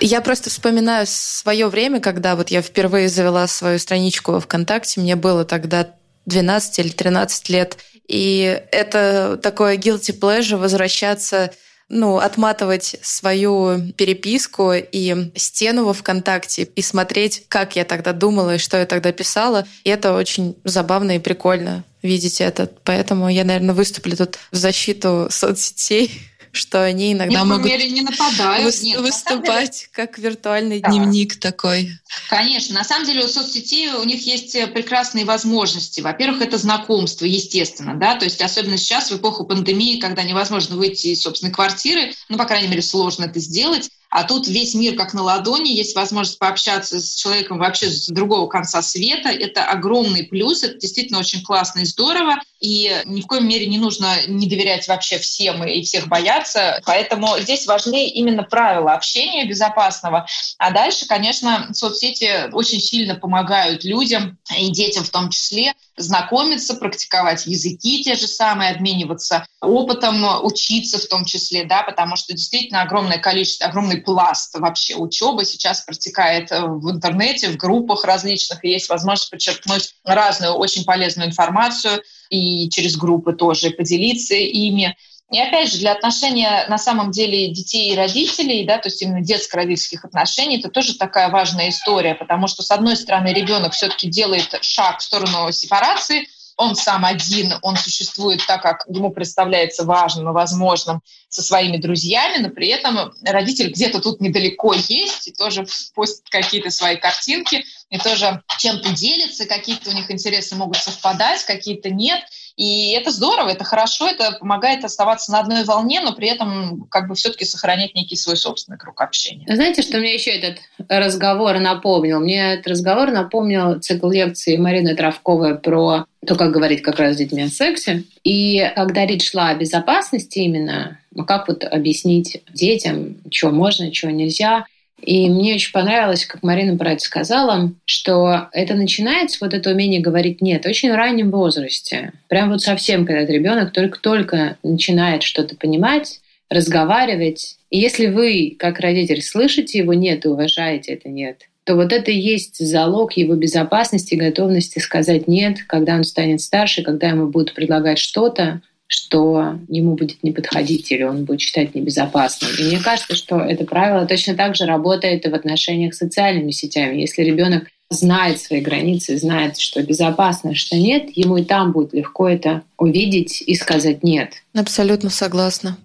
Я 0.00 0.20
просто 0.20 0.50
вспоминаю 0.50 1.06
свое 1.08 1.68
время, 1.68 2.00
когда 2.00 2.36
вот 2.36 2.50
я 2.50 2.62
впервые 2.62 3.08
завела 3.08 3.48
свою 3.48 3.80
страничку 3.80 4.38
ВКонтакте. 4.38 5.00
Мне 5.00 5.16
было 5.16 5.44
тогда 5.44 5.97
12 6.28 6.78
или 6.78 6.88
13 6.90 7.48
лет. 7.48 7.76
И 8.06 8.62
это 8.72 9.38
такое 9.42 9.76
guilty 9.76 10.18
pleasure 10.18 10.56
возвращаться 10.56 11.50
ну, 11.88 12.18
отматывать 12.18 12.96
свою 13.02 13.92
переписку 13.92 14.72
и 14.74 15.30
стену 15.34 15.86
во 15.86 15.94
ВКонтакте 15.94 16.64
и 16.64 16.82
смотреть, 16.82 17.44
как 17.48 17.76
я 17.76 17.84
тогда 17.84 18.12
думала 18.12 18.56
и 18.56 18.58
что 18.58 18.76
я 18.76 18.86
тогда 18.86 19.10
писала. 19.12 19.66
И 19.84 19.90
это 19.90 20.14
очень 20.14 20.56
забавно 20.64 21.16
и 21.16 21.18
прикольно 21.18 21.84
видеть 22.02 22.40
это. 22.40 22.70
Поэтому 22.84 23.28
я, 23.28 23.44
наверное, 23.44 23.74
выступлю 23.74 24.16
тут 24.16 24.38
в 24.52 24.56
защиту 24.56 25.28
соцсетей. 25.30 26.10
Что 26.52 26.84
они 26.84 27.12
иногда 27.12 27.40
Нет, 27.40 27.46
могут 27.46 27.66
не 27.66 28.02
нападают. 28.02 28.66
выс- 28.66 28.82
Нет, 28.82 29.00
выступать 29.00 29.80
деле... 29.80 29.90
как 29.92 30.18
виртуальный 30.18 30.80
да. 30.80 30.88
дневник 30.88 31.38
такой. 31.38 31.92
Конечно. 32.28 32.74
На 32.74 32.84
самом 32.84 33.06
деле 33.06 33.24
у 33.24 33.28
соцсетей 33.28 33.90
у 33.90 34.04
них 34.04 34.26
есть 34.26 34.52
прекрасные 34.72 35.24
возможности. 35.24 36.00
Во-первых, 36.00 36.42
это 36.42 36.58
знакомство, 36.58 37.24
естественно. 37.24 37.94
Да? 37.94 38.16
То 38.16 38.24
есть 38.24 38.40
особенно 38.40 38.76
сейчас, 38.78 39.10
в 39.10 39.16
эпоху 39.16 39.44
пандемии, 39.44 40.00
когда 40.00 40.22
невозможно 40.22 40.76
выйти 40.76 41.08
из 41.08 41.22
собственной 41.22 41.52
квартиры, 41.52 42.12
ну, 42.28 42.38
по 42.38 42.44
крайней 42.44 42.68
мере, 42.68 42.82
сложно 42.82 43.24
это 43.24 43.40
сделать, 43.40 43.90
а 44.10 44.24
тут 44.24 44.48
весь 44.48 44.74
мир 44.74 44.96
как 44.96 45.12
на 45.12 45.22
ладони, 45.22 45.70
есть 45.70 45.94
возможность 45.94 46.38
пообщаться 46.38 46.98
с 47.00 47.14
человеком 47.14 47.58
вообще 47.58 47.90
с 47.90 48.06
другого 48.06 48.46
конца 48.46 48.80
света. 48.80 49.28
Это 49.28 49.64
огромный 49.64 50.24
плюс, 50.24 50.62
это 50.62 50.78
действительно 50.78 51.18
очень 51.18 51.42
классно 51.42 51.80
и 51.80 51.84
здорово. 51.84 52.36
И 52.60 53.02
ни 53.04 53.20
в 53.20 53.26
коем 53.26 53.46
мере 53.46 53.66
не 53.66 53.78
нужно 53.78 54.26
не 54.26 54.48
доверять 54.48 54.88
вообще 54.88 55.18
всем 55.18 55.62
и 55.64 55.82
всех 55.82 56.08
бояться. 56.08 56.80
Поэтому 56.86 57.38
здесь 57.38 57.66
важны 57.66 58.08
именно 58.08 58.42
правила 58.42 58.94
общения 58.94 59.44
безопасного. 59.44 60.26
А 60.58 60.70
дальше, 60.70 61.06
конечно, 61.06 61.68
соцсети 61.72 62.50
очень 62.52 62.80
сильно 62.80 63.14
помогают 63.14 63.84
людям 63.84 64.38
и 64.56 64.70
детям 64.70 65.04
в 65.04 65.10
том 65.10 65.28
числе 65.30 65.74
знакомиться, 65.98 66.74
практиковать 66.74 67.46
языки 67.46 68.02
те 68.02 68.14
же 68.14 68.26
самые, 68.26 68.72
обмениваться 68.72 69.46
опытом, 69.60 70.24
учиться 70.44 70.98
в 70.98 71.06
том 71.06 71.24
числе, 71.24 71.64
да, 71.64 71.82
потому 71.82 72.16
что 72.16 72.32
действительно 72.32 72.82
огромное 72.82 73.18
количество, 73.18 73.66
огромный 73.66 74.00
пласт 74.00 74.58
вообще 74.58 74.96
учебы 74.96 75.44
сейчас 75.44 75.82
протекает 75.82 76.50
в 76.50 76.90
интернете, 76.90 77.48
в 77.50 77.56
группах 77.56 78.04
различных, 78.04 78.64
и 78.64 78.70
есть 78.70 78.88
возможность 78.88 79.30
подчеркнуть 79.30 79.94
разную 80.04 80.54
очень 80.54 80.84
полезную 80.84 81.28
информацию 81.28 82.02
и 82.30 82.68
через 82.70 82.96
группы 82.96 83.32
тоже 83.32 83.70
поделиться 83.70 84.34
ими. 84.34 84.96
И 85.30 85.38
опять 85.38 85.70
же, 85.70 85.78
для 85.78 85.92
отношения 85.92 86.64
на 86.68 86.78
самом 86.78 87.10
деле 87.10 87.52
детей 87.52 87.92
и 87.92 87.96
родителей, 87.96 88.64
да, 88.64 88.78
то 88.78 88.88
есть 88.88 89.02
именно 89.02 89.20
детско-родительских 89.20 90.04
отношений, 90.04 90.58
это 90.58 90.70
тоже 90.70 90.96
такая 90.96 91.28
важная 91.28 91.68
история, 91.68 92.14
потому 92.14 92.46
что, 92.46 92.62
с 92.62 92.70
одной 92.70 92.96
стороны, 92.96 93.28
ребенок 93.28 93.74
все-таки 93.74 94.08
делает 94.08 94.56
шаг 94.62 95.00
в 95.00 95.02
сторону 95.02 95.52
сепарации, 95.52 96.28
он 96.58 96.74
сам 96.74 97.04
один, 97.04 97.54
он 97.62 97.76
существует 97.76 98.44
так, 98.46 98.62
как 98.62 98.84
ему 98.88 99.10
представляется 99.10 99.84
важным 99.84 100.28
и 100.28 100.32
возможным 100.32 101.02
со 101.28 101.40
своими 101.40 101.76
друзьями, 101.76 102.38
но 102.42 102.50
при 102.50 102.66
этом 102.68 103.12
родитель 103.24 103.70
где-то 103.70 104.00
тут 104.00 104.20
недалеко 104.20 104.74
есть 104.74 105.28
и 105.28 105.32
тоже 105.32 105.66
постит 105.94 106.28
какие-то 106.28 106.70
свои 106.70 106.96
картинки, 106.96 107.64
и 107.90 107.98
тоже 107.98 108.42
чем-то 108.58 108.90
делится, 108.90 109.46
какие-то 109.46 109.90
у 109.90 109.92
них 109.92 110.10
интересы 110.10 110.56
могут 110.56 110.78
совпадать, 110.78 111.44
какие-то 111.44 111.90
нет. 111.90 112.20
И 112.58 112.90
это 112.90 113.12
здорово, 113.12 113.50
это 113.50 113.62
хорошо, 113.62 114.08
это 114.08 114.32
помогает 114.32 114.84
оставаться 114.84 115.30
на 115.30 115.38
одной 115.38 115.62
волне, 115.62 116.00
но 116.00 116.12
при 116.12 116.26
этом 116.26 116.88
как 116.90 117.06
бы 117.06 117.14
все-таки 117.14 117.44
сохранять 117.44 117.94
некий 117.94 118.16
свой 118.16 118.36
собственный 118.36 118.76
круг 118.76 119.00
общения. 119.00 119.46
Знаете, 119.46 119.82
что 119.82 119.98
мне 119.98 120.12
еще 120.12 120.32
этот 120.32 120.58
разговор 120.88 121.60
напомнил? 121.60 122.18
Мне 122.18 122.54
этот 122.54 122.66
разговор 122.66 123.12
напомнил 123.12 123.78
цикл 123.78 124.10
лекций 124.10 124.56
Марины 124.56 124.96
Травковой 124.96 125.56
про 125.56 126.06
то, 126.26 126.34
как 126.34 126.50
говорить 126.50 126.82
как 126.82 126.98
раз 126.98 127.14
с 127.14 127.18
детьми 127.18 127.42
о 127.42 127.48
сексе. 127.48 128.02
И 128.24 128.68
когда 128.74 129.06
речь 129.06 129.30
шла 129.30 129.50
о 129.50 129.54
безопасности 129.54 130.40
именно, 130.40 130.98
ну 131.14 131.24
как 131.24 131.46
вот 131.46 131.62
объяснить 131.62 132.42
детям, 132.52 133.18
что 133.30 133.50
можно, 133.50 133.94
что 133.94 134.10
нельзя– 134.10 134.66
и 135.00 135.30
мне 135.30 135.54
очень 135.54 135.72
понравилось, 135.72 136.26
как 136.26 136.42
Марина 136.42 136.76
про 136.76 136.92
это 136.92 137.02
сказала, 137.02 137.72
что 137.84 138.48
это 138.52 138.74
начинается, 138.74 139.38
вот 139.40 139.54
это 139.54 139.70
умение 139.70 140.00
говорить 140.00 140.40
«нет», 140.40 140.64
в 140.64 140.68
очень 140.68 140.92
раннем 140.92 141.30
возрасте. 141.30 142.12
Прям 142.28 142.50
вот 142.50 142.62
совсем, 142.62 143.06
когда 143.06 143.24
ребенок 143.24 143.72
только-только 143.72 144.58
начинает 144.62 145.22
что-то 145.22 145.56
понимать, 145.56 146.20
разговаривать. 146.50 147.56
И 147.70 147.78
если 147.78 148.06
вы, 148.06 148.56
как 148.58 148.80
родитель, 148.80 149.22
слышите 149.22 149.78
его 149.78 149.94
«нет» 149.94 150.24
и 150.24 150.28
уважаете 150.28 150.94
это 150.94 151.08
«нет», 151.08 151.48
то 151.64 151.74
вот 151.74 151.92
это 151.92 152.10
и 152.10 152.18
есть 152.18 152.56
залог 152.66 153.12
его 153.12 153.34
безопасности, 153.34 154.14
готовности 154.14 154.78
сказать 154.78 155.28
«нет», 155.28 155.58
когда 155.66 155.94
он 155.94 156.04
станет 156.04 156.40
старше, 156.40 156.82
когда 156.82 157.08
ему 157.08 157.28
будут 157.28 157.54
предлагать 157.54 157.98
что-то, 157.98 158.62
что 158.88 159.58
ему 159.68 159.94
будет 159.94 160.22
не 160.24 160.32
подходить 160.32 160.90
или 160.90 161.02
он 161.04 161.24
будет 161.24 161.40
считать 161.40 161.74
небезопасным. 161.74 162.50
И 162.58 162.64
мне 162.64 162.80
кажется, 162.80 163.14
что 163.14 163.38
это 163.38 163.64
правило 163.64 164.06
точно 164.06 164.34
так 164.34 164.56
же 164.56 164.64
работает 164.64 165.26
и 165.26 165.28
в 165.28 165.34
отношениях 165.34 165.94
с 165.94 165.98
социальными 165.98 166.50
сетями. 166.50 167.00
Если 167.00 167.22
ребенок 167.22 167.68
знает 167.90 168.40
свои 168.40 168.60
границы, 168.60 169.18
знает, 169.18 169.58
что 169.58 169.82
безопасно, 169.82 170.54
что 170.54 170.76
нет, 170.76 171.10
ему 171.14 171.36
и 171.36 171.44
там 171.44 171.72
будет 171.72 171.92
легко 171.92 172.28
это 172.28 172.62
увидеть 172.78 173.42
и 173.42 173.54
сказать 173.54 174.02
нет. 174.02 174.42
Абсолютно 174.54 175.10
согласна. 175.10 175.76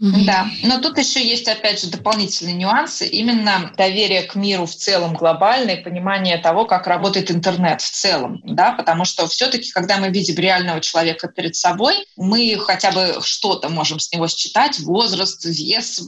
Да, 0.00 0.48
но 0.62 0.80
тут 0.80 0.96
еще 0.96 1.22
есть, 1.22 1.46
опять 1.46 1.82
же, 1.82 1.90
дополнительные 1.90 2.54
нюансы. 2.54 3.06
Именно 3.06 3.74
доверие 3.76 4.22
к 4.22 4.34
миру 4.34 4.64
в 4.64 4.74
целом 4.74 5.12
глобальное, 5.12 5.82
понимание 5.82 6.38
того, 6.38 6.64
как 6.64 6.86
работает 6.86 7.30
интернет 7.30 7.82
в 7.82 7.90
целом. 7.90 8.40
Да? 8.44 8.72
Потому 8.72 9.04
что 9.04 9.28
все-таки, 9.28 9.70
когда 9.70 9.98
мы 9.98 10.08
видим 10.08 10.36
реального 10.36 10.80
человека 10.80 11.28
перед 11.28 11.54
собой, 11.54 11.96
мы 12.16 12.56
хотя 12.58 12.92
бы 12.92 13.18
что-то 13.22 13.68
можем 13.68 14.00
с 14.00 14.10
него 14.10 14.26
считать, 14.26 14.78
возраст, 14.80 15.44
вес, 15.44 16.02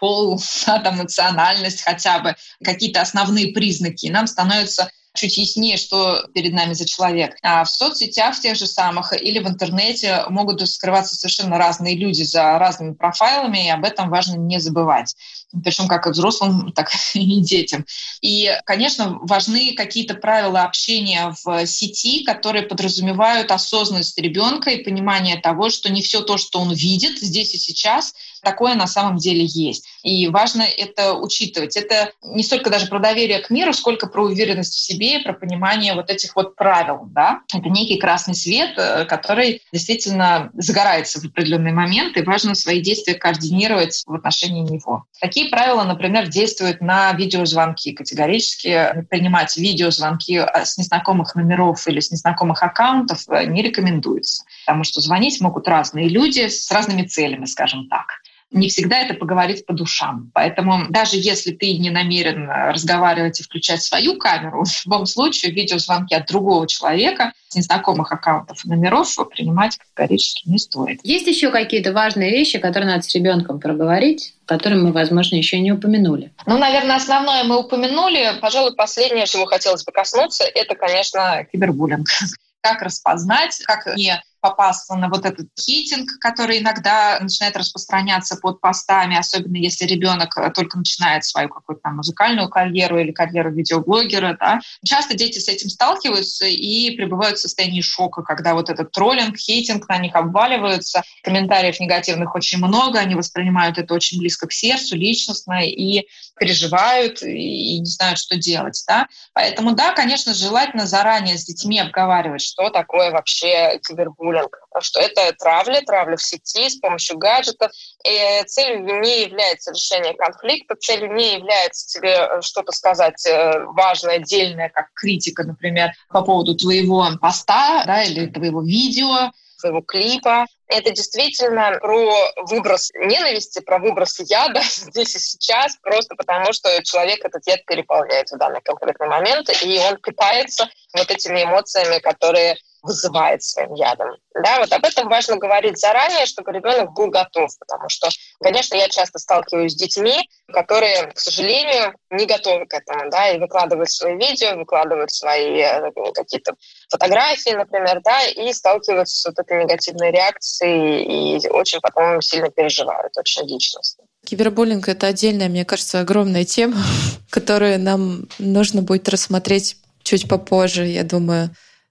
пол, 0.00 0.40
да, 0.66 0.78
там, 0.78 0.96
национальность 0.96 1.82
хотя 1.82 2.20
бы, 2.20 2.36
какие-то 2.64 3.02
основные 3.02 3.52
признаки. 3.52 4.06
И 4.06 4.10
нам 4.10 4.26
становится 4.26 4.90
чуть 5.14 5.38
яснее, 5.38 5.76
что 5.76 6.26
перед 6.34 6.52
нами 6.52 6.74
за 6.74 6.86
человек. 6.86 7.36
А 7.42 7.64
в 7.64 7.70
соцсетях 7.70 8.36
в 8.36 8.40
тех 8.40 8.56
же 8.56 8.66
самых 8.66 9.12
или 9.12 9.38
в 9.38 9.48
интернете 9.48 10.24
могут 10.28 10.68
скрываться 10.68 11.14
совершенно 11.14 11.56
разные 11.56 11.96
люди 11.96 12.22
за 12.22 12.58
разными 12.58 12.94
профайлами, 12.94 13.66
и 13.66 13.70
об 13.70 13.84
этом 13.84 14.10
важно 14.10 14.36
не 14.36 14.58
забывать. 14.58 15.14
Причем 15.62 15.88
как 15.88 16.06
и 16.06 16.10
взрослым, 16.10 16.72
так 16.72 16.90
и 17.14 17.40
детям. 17.40 17.84
И, 18.20 18.50
конечно, 18.64 19.18
важны 19.22 19.74
какие-то 19.74 20.14
правила 20.14 20.62
общения 20.62 21.34
в 21.44 21.66
сети, 21.66 22.24
которые 22.24 22.62
подразумевают 22.62 23.50
осознанность 23.50 24.18
ребенка 24.18 24.70
и 24.70 24.82
понимание 24.82 25.36
того, 25.36 25.70
что 25.70 25.92
не 25.92 26.02
все 26.02 26.22
то, 26.22 26.36
что 26.36 26.60
он 26.60 26.72
видит 26.72 27.18
здесь 27.18 27.54
и 27.54 27.58
сейчас, 27.58 28.14
такое 28.44 28.74
на 28.74 28.86
самом 28.86 29.16
деле 29.16 29.44
есть. 29.44 29.86
И 30.02 30.28
важно 30.28 30.62
это 30.62 31.14
учитывать. 31.14 31.76
Это 31.76 32.12
не 32.22 32.42
столько 32.42 32.70
даже 32.70 32.86
про 32.86 33.00
доверие 33.00 33.40
к 33.40 33.50
миру, 33.50 33.72
сколько 33.72 34.06
про 34.06 34.24
уверенность 34.24 34.74
в 34.74 34.80
себе, 34.80 35.20
про 35.20 35.32
понимание 35.32 35.94
вот 35.94 36.10
этих 36.10 36.36
вот 36.36 36.54
правил. 36.54 37.00
Да? 37.06 37.40
Это 37.52 37.68
некий 37.68 37.96
красный 37.96 38.34
свет, 38.34 38.74
э, 38.76 39.04
который 39.06 39.62
действительно 39.72 40.50
загорается 40.54 41.20
в 41.20 41.24
определенный 41.24 41.72
момент, 41.72 42.16
и 42.16 42.22
важно 42.22 42.54
свои 42.54 42.80
действия 42.80 43.14
координировать 43.14 44.02
в 44.06 44.14
отношении 44.14 44.62
него. 44.62 45.04
Такие 45.20 45.43
правила, 45.48 45.84
например, 45.84 46.28
действуют 46.28 46.80
на 46.80 47.12
видеозвонки. 47.12 47.92
Категорически 47.92 49.06
принимать 49.10 49.56
видеозвонки 49.56 50.38
э, 50.38 50.64
с 50.64 50.78
незнакомых 50.78 51.34
номеров 51.34 51.86
или 51.86 52.00
с 52.00 52.10
незнакомых 52.10 52.62
аккаунтов 52.62 53.28
э, 53.28 53.44
не 53.46 53.62
рекомендуется, 53.62 54.44
потому 54.66 54.84
что 54.84 55.00
звонить 55.00 55.40
могут 55.40 55.68
разные 55.68 56.08
люди 56.08 56.48
с 56.48 56.70
разными 56.70 57.02
целями, 57.02 57.46
скажем 57.46 57.88
так 57.88 58.23
не 58.54 58.68
всегда 58.68 59.00
это 59.00 59.14
поговорить 59.14 59.66
по 59.66 59.74
душам. 59.74 60.30
Поэтому 60.32 60.86
даже 60.88 61.16
если 61.16 61.52
ты 61.52 61.76
не 61.76 61.90
намерен 61.90 62.48
разговаривать 62.48 63.40
и 63.40 63.42
включать 63.42 63.82
свою 63.82 64.16
камеру, 64.16 64.64
в 64.64 64.86
любом 64.86 65.06
случае 65.06 65.52
видеозвонки 65.52 66.14
от 66.14 66.26
другого 66.26 66.66
человека 66.66 67.32
с 67.48 67.56
незнакомых 67.56 68.10
аккаунтов 68.12 68.64
и 68.64 68.68
номеров 68.68 69.04
принимать 69.30 69.78
категорически 69.78 70.48
не 70.48 70.58
стоит. 70.58 71.00
Есть 71.02 71.26
еще 71.26 71.50
какие-то 71.50 71.92
важные 71.92 72.30
вещи, 72.30 72.58
которые 72.58 72.90
надо 72.90 73.02
с 73.02 73.14
ребенком 73.14 73.60
проговорить? 73.60 74.34
которые 74.46 74.78
мы, 74.78 74.92
возможно, 74.92 75.36
еще 75.36 75.58
не 75.58 75.72
упомянули. 75.72 76.30
Ну, 76.44 76.58
наверное, 76.58 76.96
основное 76.96 77.44
мы 77.44 77.58
упомянули. 77.58 78.38
Пожалуй, 78.42 78.76
последнее, 78.76 79.26
чего 79.26 79.46
хотелось 79.46 79.84
бы 79.84 79.92
коснуться, 79.92 80.44
это, 80.44 80.74
конечно, 80.74 81.46
кибербуллинг. 81.50 82.06
Как 82.60 82.80
распознать, 82.80 83.58
как 83.64 83.94
не 83.94 84.22
попасться 84.44 84.94
на 84.94 85.08
вот 85.08 85.24
этот 85.24 85.48
хейтинг, 85.58 86.18
который 86.20 86.58
иногда 86.58 87.18
начинает 87.18 87.56
распространяться 87.56 88.36
под 88.36 88.60
постами, 88.60 89.16
особенно 89.16 89.56
если 89.56 89.86
ребенок 89.86 90.36
э, 90.36 90.50
только 90.50 90.76
начинает 90.76 91.24
свою 91.24 91.48
какую-то 91.48 91.80
там 91.82 91.96
музыкальную 91.96 92.50
карьеру 92.50 92.98
или 92.98 93.10
карьеру 93.10 93.50
видеоблогера. 93.50 94.36
Да. 94.38 94.60
Часто 94.84 95.16
дети 95.16 95.38
с 95.38 95.48
этим 95.48 95.70
сталкиваются 95.70 96.44
и 96.44 96.94
пребывают 96.94 97.38
в 97.38 97.40
состоянии 97.40 97.80
шока, 97.80 98.22
когда 98.22 98.52
вот 98.52 98.68
этот 98.68 98.92
троллинг, 98.92 99.38
хейтинг 99.38 99.88
на 99.88 99.96
них 99.96 100.14
обваливаются, 100.14 101.00
комментариев 101.22 101.80
негативных 101.80 102.34
очень 102.34 102.58
много, 102.58 102.98
они 102.98 103.14
воспринимают 103.14 103.78
это 103.78 103.94
очень 103.94 104.18
близко 104.18 104.46
к 104.46 104.52
сердцу, 104.52 104.94
личностно 104.94 105.64
и 105.64 106.06
переживают 106.38 107.22
и 107.22 107.78
не 107.78 107.86
знают, 107.86 108.18
что 108.18 108.36
делать. 108.36 108.84
Да? 108.86 109.06
Поэтому, 109.32 109.74
да, 109.74 109.92
конечно, 109.92 110.34
желательно 110.34 110.84
заранее 110.84 111.38
с 111.38 111.46
детьми 111.46 111.80
обговаривать, 111.80 112.42
что 112.42 112.68
такое 112.68 113.10
вообще 113.10 113.80
кибербуллинг, 113.88 114.33
буллинг, 114.34 114.58
что 114.80 115.00
это 115.00 115.32
травля, 115.38 115.80
травля 115.82 116.16
в 116.16 116.22
сети 116.22 116.68
с 116.68 116.76
помощью 116.76 117.18
гаджетов. 117.18 117.70
И 118.04 118.42
целью 118.46 119.00
не 119.00 119.22
является 119.22 119.72
решение 119.72 120.14
конфликта, 120.14 120.76
целью 120.76 121.12
не 121.14 121.34
является 121.34 121.86
тебе 121.86 122.14
э, 122.14 122.40
что-то 122.42 122.72
сказать 122.72 123.24
э, 123.26 123.64
важное, 123.66 124.16
отдельное, 124.16 124.68
как 124.68 124.92
критика, 124.94 125.44
например, 125.44 125.90
по 126.08 126.22
поводу 126.22 126.54
твоего 126.56 127.06
поста 127.20 127.84
да, 127.86 128.02
или 128.02 128.26
твоего 128.26 128.62
видео, 128.62 129.30
своего 129.56 129.80
клипа. 129.80 130.46
Это 130.74 130.90
действительно 130.90 131.78
про 131.80 132.12
выброс 132.48 132.90
ненависти, 132.96 133.60
про 133.60 133.78
выброс 133.78 134.18
яда 134.18 134.60
здесь 134.68 135.14
и 135.14 135.18
сейчас, 135.20 135.76
просто 135.80 136.16
потому 136.16 136.52
что 136.52 136.82
человек 136.82 137.24
этот 137.24 137.46
яд 137.46 137.64
переполняет 137.64 138.28
в 138.30 138.36
данный 138.36 138.60
конкретный 138.60 139.06
момент, 139.06 139.48
и 139.62 139.78
он 139.78 139.98
питается 139.98 140.68
вот 140.92 141.08
этими 141.10 141.44
эмоциями, 141.44 142.00
которые 142.00 142.56
вызывает 142.84 143.42
своим 143.42 143.74
ядом. 143.74 144.08
Да, 144.34 144.58
вот 144.58 144.70
об 144.72 144.84
этом 144.84 145.08
важно 145.08 145.36
говорить 145.36 145.78
заранее, 145.78 146.26
чтобы 146.26 146.52
ребенок 146.52 146.92
был 146.92 147.08
готов, 147.08 147.50
потому 147.58 147.88
что, 147.88 148.08
конечно, 148.42 148.74
я 148.74 148.88
часто 148.88 149.18
сталкиваюсь 149.18 149.72
с 149.72 149.76
детьми, 149.76 150.28
которые, 150.52 151.06
к 151.12 151.18
сожалению, 151.18 151.94
не 152.10 152.26
готовы 152.26 152.66
к 152.66 152.74
этому, 152.74 153.10
да, 153.10 153.30
и 153.30 153.38
выкладывают 153.38 153.90
свои 153.90 154.16
видео, 154.16 154.56
выкладывают 154.56 155.10
свои 155.10 155.60
э, 155.62 155.90
какие-то 156.12 156.54
фотографии, 156.90 157.50
например, 157.50 158.02
да, 158.04 158.26
и 158.26 158.52
сталкиваются 158.52 159.16
с 159.16 159.24
вот 159.24 159.38
этой 159.38 159.62
негативной 159.62 160.10
реакцией 160.10 160.63
и 160.64 161.48
очень 161.48 161.80
потом 161.80 162.20
сильно 162.22 162.50
переживают, 162.50 163.16
очень 163.16 163.46
личностно. 163.46 164.04
Кибербуллинг— 164.24 164.88
это 164.88 165.06
отдельная, 165.06 165.48
мне 165.48 165.64
кажется, 165.64 166.00
огромная 166.00 166.44
тема, 166.44 166.82
которую 167.30 167.78
нам 167.80 168.26
нужно 168.38 168.82
будет 168.82 169.08
рассмотреть 169.08 169.76
чуть 170.02 170.28
попозже, 170.28 170.86
я 170.86 171.04
думаю. 171.04 171.50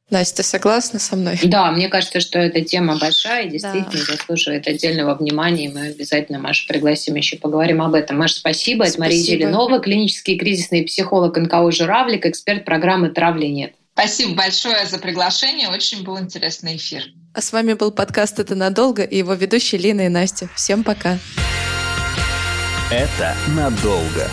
Настя, 0.09 0.37
ты 0.37 0.43
согласна 0.43 0.99
со 0.99 1.15
мной? 1.15 1.39
Да, 1.43 1.71
мне 1.71 1.87
кажется, 1.87 2.19
что 2.19 2.37
эта 2.37 2.61
тема 2.61 2.99
большая 2.99 3.47
и 3.47 3.49
действительно 3.49 4.05
да. 4.05 4.13
заслуживает 4.13 4.67
отдельного 4.67 5.15
внимания. 5.15 5.65
И 5.65 5.73
мы 5.73 5.87
обязательно, 5.87 6.39
Маша, 6.39 6.67
пригласим 6.67 7.15
еще 7.15 7.37
поговорим 7.37 7.81
об 7.81 7.95
этом. 7.95 8.19
Маша, 8.19 8.35
спасибо. 8.35 8.83
спасибо. 8.83 8.93
Это 8.93 8.99
Мария 8.99 9.23
Зеленова, 9.23 9.79
клинический 9.79 10.37
кризисный 10.37 10.83
психолог 10.83 11.35
НКО 11.37 11.71
«Журавлик», 11.71 12.25
эксперт 12.25 12.63
программы 12.63 13.09
«Травли 13.09 13.47
нет». 13.47 13.73
Спасибо 13.93 14.35
большое 14.35 14.85
за 14.85 14.99
приглашение. 14.99 15.69
Очень 15.69 16.03
был 16.03 16.19
интересный 16.19 16.75
эфир. 16.75 17.05
А 17.35 17.41
с 17.41 17.51
вами 17.51 17.73
был 17.73 17.91
подкаст 17.91 18.39
«Это 18.39 18.53
надолго» 18.53 19.01
и 19.01 19.17
его 19.17 19.33
ведущие 19.33 19.81
Лина 19.81 20.01
и 20.01 20.09
Настя. 20.09 20.47
Всем 20.53 20.83
пока. 20.83 21.17
Это 22.91 23.35
надолго. 23.55 24.29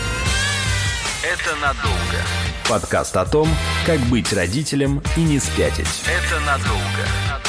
Это 1.23 1.55
надолго. 1.59 2.21
Подкаст 2.69 3.17
о 3.17 3.25
том, 3.25 3.49
как 3.87 3.99
быть 4.01 4.31
родителем 4.33 5.01
и 5.17 5.21
не 5.21 5.39
спятить. 5.39 5.87
Это 6.05 6.39
надолго. 6.41 7.41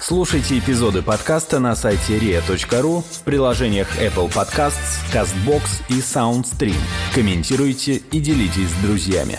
Слушайте 0.00 0.58
эпизоды 0.58 1.02
подкаста 1.02 1.60
на 1.60 1.76
сайте 1.76 2.18
ria.ru 2.18 3.04
в 3.08 3.20
приложениях 3.22 3.86
Apple 4.00 4.32
Podcasts, 4.32 5.04
CastBox 5.12 5.62
и 5.88 6.00
SoundStream. 6.00 6.80
Комментируйте 7.14 8.02
и 8.10 8.18
делитесь 8.18 8.70
с 8.70 8.84
друзьями. 8.84 9.38